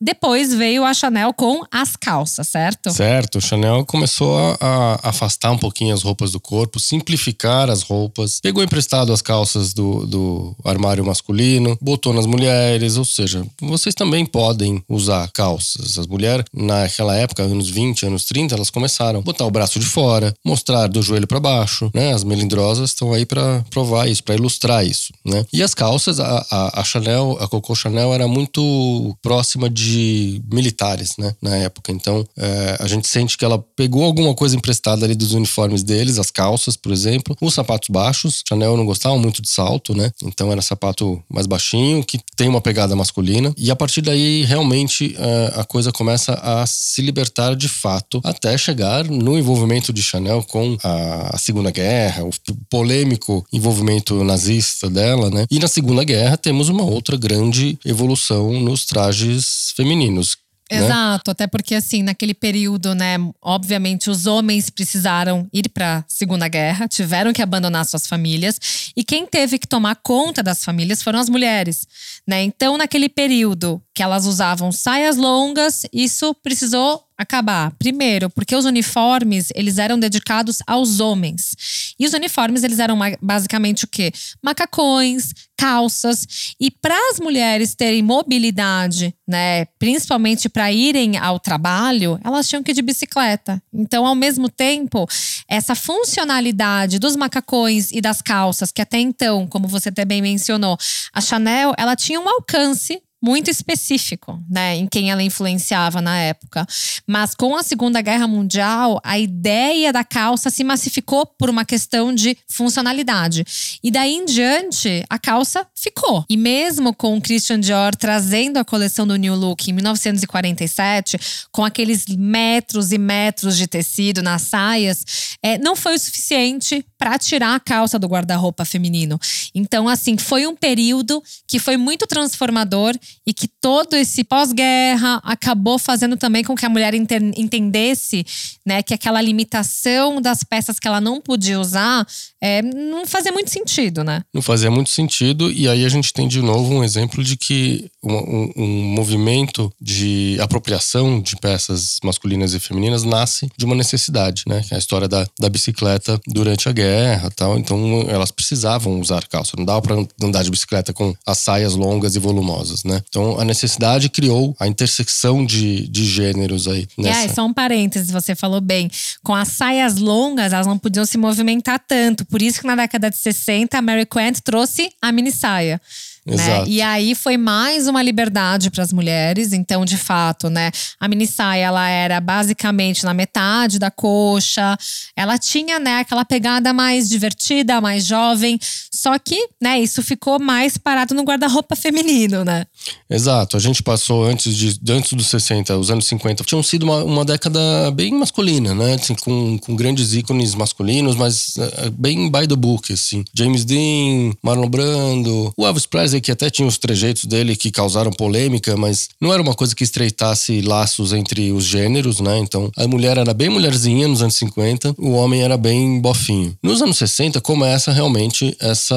Depois 0.00 0.54
veio 0.54 0.82
a 0.82 0.94
Chanel 0.94 1.34
com 1.34 1.62
as 1.70 1.94
calças, 1.94 2.48
certo? 2.48 2.90
Certo. 2.90 3.36
A 3.36 3.40
Chanel 3.40 3.84
começou 3.84 4.36
a, 4.38 4.56
a, 4.58 5.08
afastar 5.10 5.50
um 5.50 5.58
pouquinho 5.58 5.94
as 5.94 6.02
roupas 6.02 6.32
do 6.32 6.40
corpo, 6.40 6.80
simplificar 6.80 7.68
as 7.68 7.82
roupas. 7.82 8.40
Pegou 8.40 8.62
emprestado 8.62 9.12
as 9.12 9.20
calças 9.20 9.74
do, 9.74 10.06
do 10.06 10.56
armário 10.64 11.04
masculino, 11.04 11.76
botou 11.82 12.14
nas 12.14 12.24
mulheres. 12.24 12.96
Ou 12.96 13.04
seja, 13.04 13.46
vocês 13.60 13.94
também 13.94 14.24
podem 14.24 14.82
usar 14.88 15.28
calças. 15.32 15.98
As 15.98 16.06
mulheres, 16.06 16.46
naquela 16.52 17.14
época, 17.14 17.42
anos 17.42 17.68
20, 17.68 18.06
anos 18.06 18.24
30, 18.24 18.54
elas 18.54 18.70
começaram 18.70 19.18
a 19.18 19.22
botar 19.22 19.44
o 19.44 19.50
braço 19.50 19.78
de 19.78 19.84
fora, 19.84 20.34
mostrar 20.42 20.86
do 20.86 21.02
joelho 21.02 21.26
para 21.26 21.38
baixo, 21.38 21.90
né? 21.94 22.14
As 22.14 22.24
melindrosas 22.24 22.90
estão 22.90 23.12
aí 23.12 23.26
para 23.26 23.62
provar 23.68 24.08
isso, 24.08 24.24
para 24.24 24.34
ilustrar 24.34 24.84
isso, 24.86 25.12
né? 25.24 25.44
E 25.52 25.62
as 25.62 25.74
calças, 25.74 26.18
a, 26.18 26.46
a, 26.50 26.80
a 26.80 26.84
Chanel, 26.84 27.36
a 27.38 27.46
Coco 27.60 27.74
Chanel 27.74 28.12
era 28.12 28.26
muito 28.26 29.16
próxima 29.22 29.68
de 29.68 30.42
militares, 30.52 31.16
né, 31.18 31.34
na 31.40 31.56
época. 31.56 31.92
Então, 31.92 32.26
é, 32.36 32.76
a 32.78 32.86
gente 32.86 33.08
sente 33.08 33.36
que 33.36 33.44
ela 33.44 33.58
pegou 33.76 34.04
alguma 34.04 34.34
coisa 34.34 34.56
emprestada 34.56 35.04
ali 35.04 35.14
dos 35.14 35.32
uniformes 35.32 35.82
deles, 35.82 36.18
as 36.18 36.30
calças, 36.30 36.76
por 36.76 36.92
exemplo, 36.92 37.36
os 37.40 37.54
sapatos 37.54 37.88
baixos. 37.88 38.42
Chanel 38.48 38.76
não 38.76 38.86
gostava 38.86 39.16
muito 39.18 39.42
de 39.42 39.48
salto, 39.48 39.94
né? 39.94 40.10
Então 40.22 40.52
era 40.52 40.62
sapato 40.62 41.22
mais 41.28 41.46
baixinho, 41.46 42.04
que 42.04 42.18
tem 42.36 42.48
uma 42.48 42.60
pegada 42.60 42.94
masculina. 42.94 43.52
E 43.56 43.70
a 43.70 43.76
partir 43.76 44.02
daí, 44.02 44.44
realmente, 44.44 45.14
é, 45.18 45.52
a 45.56 45.64
coisa 45.64 45.92
começa 45.92 46.34
a 46.34 46.66
se 46.66 47.02
libertar 47.02 47.54
de 47.56 47.68
fato, 47.68 48.20
até 48.24 48.56
chegar 48.56 49.04
no 49.04 49.38
envolvimento 49.38 49.92
de 49.92 50.02
Chanel 50.02 50.42
com 50.42 50.76
a 50.82 51.36
Segunda 51.38 51.70
Guerra, 51.70 52.24
o 52.24 52.30
polêmico 52.68 53.44
envolvimento 53.52 54.22
nazista 54.24 54.88
dela, 54.88 55.30
né? 55.30 55.46
E 55.50 55.58
na 55.58 55.68
Segunda 55.68 56.04
Guerra 56.04 56.36
temos 56.36 56.68
uma 56.68 56.84
outra 56.84 57.16
grande 57.16 57.49
evolução 57.84 58.60
nos 58.60 58.84
trajes 58.84 59.72
femininos. 59.76 60.36
Né? 60.70 60.78
Exato, 60.78 61.32
até 61.32 61.48
porque 61.48 61.74
assim, 61.74 62.02
naquele 62.02 62.32
período, 62.32 62.94
né, 62.94 63.16
obviamente 63.42 64.08
os 64.08 64.26
homens 64.26 64.70
precisaram 64.70 65.48
ir 65.52 65.68
para 65.68 66.04
Segunda 66.06 66.46
Guerra, 66.46 66.86
tiveram 66.86 67.32
que 67.32 67.42
abandonar 67.42 67.84
suas 67.84 68.06
famílias, 68.06 68.92
e 68.96 69.02
quem 69.02 69.26
teve 69.26 69.58
que 69.58 69.66
tomar 69.66 69.96
conta 69.96 70.42
das 70.44 70.62
famílias 70.62 71.02
foram 71.02 71.18
as 71.18 71.28
mulheres, 71.28 71.86
né? 72.26 72.42
Então, 72.44 72.78
naquele 72.78 73.08
período 73.08 73.82
que 73.92 74.02
elas 74.02 74.26
usavam 74.26 74.70
saias 74.70 75.16
longas, 75.16 75.82
isso 75.92 76.32
precisou 76.34 77.02
acabar. 77.20 77.70
Primeiro, 77.78 78.30
porque 78.30 78.56
os 78.56 78.64
uniformes, 78.64 79.48
eles 79.54 79.76
eram 79.76 79.98
dedicados 79.98 80.58
aos 80.66 81.00
homens. 81.00 81.54
E 81.98 82.06
os 82.06 82.14
uniformes, 82.14 82.64
eles 82.64 82.78
eram 82.78 82.98
basicamente 83.20 83.84
o 83.84 83.88
quê? 83.88 84.10
Macacões, 84.42 85.34
calças. 85.56 86.54
E 86.58 86.70
para 86.70 86.96
as 87.10 87.20
mulheres 87.20 87.74
terem 87.74 88.02
mobilidade, 88.02 89.14
né, 89.28 89.66
principalmente 89.78 90.48
para 90.48 90.72
irem 90.72 91.18
ao 91.18 91.38
trabalho, 91.38 92.18
elas 92.24 92.48
tinham 92.48 92.62
que 92.62 92.70
ir 92.70 92.74
de 92.74 92.80
bicicleta. 92.80 93.62
Então, 93.70 94.06
ao 94.06 94.14
mesmo 94.14 94.48
tempo, 94.48 95.06
essa 95.46 95.74
funcionalidade 95.74 96.98
dos 96.98 97.16
macacões 97.16 97.92
e 97.92 98.00
das 98.00 98.22
calças, 98.22 98.72
que 98.72 98.80
até 98.80 98.98
então, 98.98 99.46
como 99.46 99.68
você 99.68 99.92
também 99.92 100.22
mencionou, 100.22 100.78
a 101.12 101.20
Chanel, 101.20 101.74
ela 101.76 101.94
tinha 101.94 102.18
um 102.18 102.28
alcance 102.28 103.02
muito 103.22 103.50
específico, 103.50 104.42
né, 104.48 104.76
em 104.76 104.86
quem 104.86 105.10
ela 105.10 105.22
influenciava 105.22 106.00
na 106.00 106.16
época. 106.18 106.66
Mas 107.06 107.34
com 107.34 107.54
a 107.54 107.62
Segunda 107.62 108.00
Guerra 108.00 108.26
Mundial, 108.26 109.00
a 109.04 109.18
ideia 109.18 109.92
da 109.92 110.02
calça 110.02 110.48
se 110.48 110.64
massificou 110.64 111.26
por 111.26 111.50
uma 111.50 111.64
questão 111.64 112.14
de 112.14 112.36
funcionalidade. 112.48 113.44
E 113.82 113.90
daí 113.90 114.14
em 114.14 114.24
diante, 114.24 115.04
a 115.08 115.18
calça 115.18 115.66
ficou. 115.74 116.24
E 116.28 116.36
mesmo 116.36 116.94
com 116.94 117.16
o 117.16 117.20
Christian 117.20 117.60
Dior 117.60 117.94
trazendo 117.94 118.58
a 118.58 118.64
coleção 118.64 119.06
do 119.06 119.16
New 119.16 119.34
Look 119.34 119.68
em 119.68 119.72
1947, 119.72 121.18
com 121.52 121.64
aqueles 121.64 122.06
metros 122.06 122.92
e 122.92 122.98
metros 122.98 123.56
de 123.56 123.66
tecido 123.66 124.22
nas 124.22 124.42
saias, 124.42 125.36
é, 125.42 125.58
não 125.58 125.76
foi 125.76 125.94
o 125.94 125.98
suficiente 125.98 126.84
para 126.98 127.18
tirar 127.18 127.54
a 127.54 127.60
calça 127.60 127.98
do 127.98 128.06
guarda-roupa 128.06 128.64
feminino. 128.64 129.18
Então, 129.54 129.88
assim, 129.88 130.16
foi 130.16 130.46
um 130.46 130.54
período 130.54 131.22
que 131.46 131.58
foi 131.58 131.76
muito 131.76 132.06
transformador 132.06 132.94
e 133.26 133.32
que 133.32 133.46
todo 133.46 133.94
esse 133.94 134.24
pós-guerra 134.24 135.20
acabou 135.24 135.78
fazendo 135.78 136.16
também 136.16 136.42
com 136.42 136.54
que 136.54 136.66
a 136.66 136.68
mulher 136.68 136.94
entendesse 136.94 138.26
né, 138.64 138.82
que 138.82 138.94
aquela 138.94 139.20
limitação 139.20 140.20
das 140.20 140.42
peças 140.42 140.78
que 140.78 140.88
ela 140.88 141.00
não 141.00 141.20
podia 141.20 141.60
usar 141.60 142.06
é, 142.40 142.62
não 142.62 143.06
fazia 143.06 143.32
muito 143.32 143.50
sentido, 143.50 144.02
né? 144.02 144.22
Não 144.32 144.40
fazia 144.40 144.70
muito 144.70 144.90
sentido, 144.90 145.50
e 145.50 145.68
aí 145.68 145.84
a 145.84 145.88
gente 145.88 146.12
tem 146.12 146.26
de 146.26 146.40
novo 146.40 146.72
um 146.72 146.82
exemplo 146.82 147.22
de 147.22 147.36
que 147.36 147.90
um, 148.02 148.14
um, 148.14 148.52
um 148.56 148.84
movimento 148.94 149.72
de 149.80 150.38
apropriação 150.40 151.20
de 151.20 151.36
peças 151.36 151.98
masculinas 152.02 152.54
e 152.54 152.60
femininas 152.60 153.04
nasce 153.04 153.50
de 153.56 153.64
uma 153.64 153.74
necessidade, 153.74 154.44
né? 154.46 154.64
É 154.70 154.74
a 154.74 154.78
história 154.78 155.06
da, 155.06 155.26
da 155.38 155.48
bicicleta 155.48 156.18
durante 156.26 156.68
a 156.68 156.72
guerra 156.72 157.30
tal. 157.30 157.58
Então 157.58 158.06
elas 158.08 158.30
precisavam 158.30 158.98
usar 159.00 159.26
calça, 159.28 159.56
não 159.56 159.64
dava 159.64 159.82
para 159.82 159.96
andar 160.22 160.42
de 160.42 160.50
bicicleta 160.50 160.92
com 160.92 161.14
as 161.26 161.38
saias 161.38 161.74
longas 161.74 162.16
e 162.16 162.18
volumosas, 162.18 162.84
né? 162.84 162.99
Então 163.08 163.38
a 163.40 163.44
necessidade 163.44 164.08
criou 164.08 164.54
a 164.58 164.66
intersecção 164.66 165.44
de, 165.44 165.88
de 165.88 166.04
gêneros 166.04 166.68
aí. 166.68 166.86
Nessa. 166.96 167.20
É, 167.20 167.28
só 167.28 167.44
um 167.44 167.52
parênteses, 167.52 168.10
você 168.10 168.34
falou 168.34 168.60
bem. 168.60 168.90
Com 169.22 169.34
as 169.34 169.48
saias 169.48 169.96
longas, 169.96 170.52
elas 170.52 170.66
não 170.66 170.78
podiam 170.78 171.04
se 171.04 171.18
movimentar 171.18 171.80
tanto. 171.86 172.24
Por 172.24 172.40
isso 172.42 172.60
que 172.60 172.66
na 172.66 172.76
década 172.76 173.10
de 173.10 173.16
60, 173.16 173.76
a 173.76 173.82
Mary 173.82 174.06
Quant 174.06 174.40
trouxe 174.42 174.90
a 175.00 175.12
mini 175.12 175.32
saia. 175.32 175.80
Né? 176.26 176.64
E 176.66 176.82
aí 176.82 177.14
foi 177.14 177.36
mais 177.36 177.88
uma 177.88 178.02
liberdade 178.02 178.70
para 178.70 178.82
as 178.82 178.92
mulheres. 178.92 179.52
Então, 179.52 179.84
de 179.84 179.96
fato, 179.96 180.50
né, 180.50 180.70
a 180.98 181.08
mini 181.08 181.26
saia 181.26 181.64
ela 181.64 181.88
era 181.88 182.20
basicamente 182.20 183.04
na 183.04 183.14
metade 183.14 183.78
da 183.78 183.90
coxa. 183.90 184.76
Ela 185.16 185.38
tinha, 185.38 185.78
né, 185.78 186.00
aquela 186.00 186.24
pegada 186.24 186.72
mais 186.72 187.08
divertida, 187.08 187.80
mais 187.80 188.04
jovem. 188.04 188.58
Só 189.00 189.18
que, 189.18 189.48
né, 189.58 189.80
isso 189.80 190.02
ficou 190.02 190.38
mais 190.38 190.76
parado 190.76 191.14
no 191.14 191.22
guarda-roupa 191.22 191.74
feminino, 191.74 192.44
né? 192.44 192.66
Exato. 193.08 193.56
A 193.56 193.60
gente 193.60 193.82
passou 193.82 194.24
antes 194.24 194.54
de 194.54 194.78
antes 194.92 195.14
dos 195.14 195.28
60, 195.28 195.74
os 195.78 195.90
anos 195.90 196.06
50, 196.06 196.44
tinham 196.44 196.62
sido 196.62 196.82
uma, 196.82 197.02
uma 197.02 197.24
década 197.24 197.58
bem 197.92 198.12
masculina, 198.12 198.74
né? 198.74 198.96
Assim, 199.00 199.14
com, 199.14 199.56
com 199.58 199.74
grandes 199.74 200.12
ícones 200.12 200.54
masculinos, 200.54 201.16
mas 201.16 201.56
uh, 201.56 201.90
bem 201.92 202.30
by 202.30 202.46
the 202.46 202.54
book, 202.54 202.92
assim. 202.92 203.24
James 203.34 203.64
Dean, 203.64 204.34
Marlon 204.42 204.68
Brando, 204.68 205.50
o 205.56 205.66
Elvis 205.66 205.86
Presley 205.86 206.20
que 206.20 206.30
até 206.30 206.50
tinha 206.50 206.68
os 206.68 206.76
trejeitos 206.76 207.24
dele 207.24 207.56
que 207.56 207.70
causaram 207.70 208.10
polêmica, 208.10 208.76
mas 208.76 209.08
não 209.18 209.32
era 209.32 209.40
uma 209.40 209.54
coisa 209.54 209.74
que 209.74 209.82
estreitasse 209.82 210.60
laços 210.60 211.14
entre 211.14 211.52
os 211.52 211.64
gêneros, 211.64 212.20
né? 212.20 212.38
Então 212.38 212.70
a 212.76 212.86
mulher 212.86 213.16
era 213.16 213.32
bem 213.32 213.48
mulherzinha 213.48 214.06
nos 214.06 214.20
anos 214.20 214.36
50, 214.36 214.94
o 214.98 215.12
homem 215.12 215.40
era 215.40 215.56
bem 215.56 216.00
bofinho. 216.02 216.54
Nos 216.62 216.82
anos 216.82 216.98
60 216.98 217.40
começa 217.40 217.92
realmente 217.92 218.54
essa, 218.60 218.89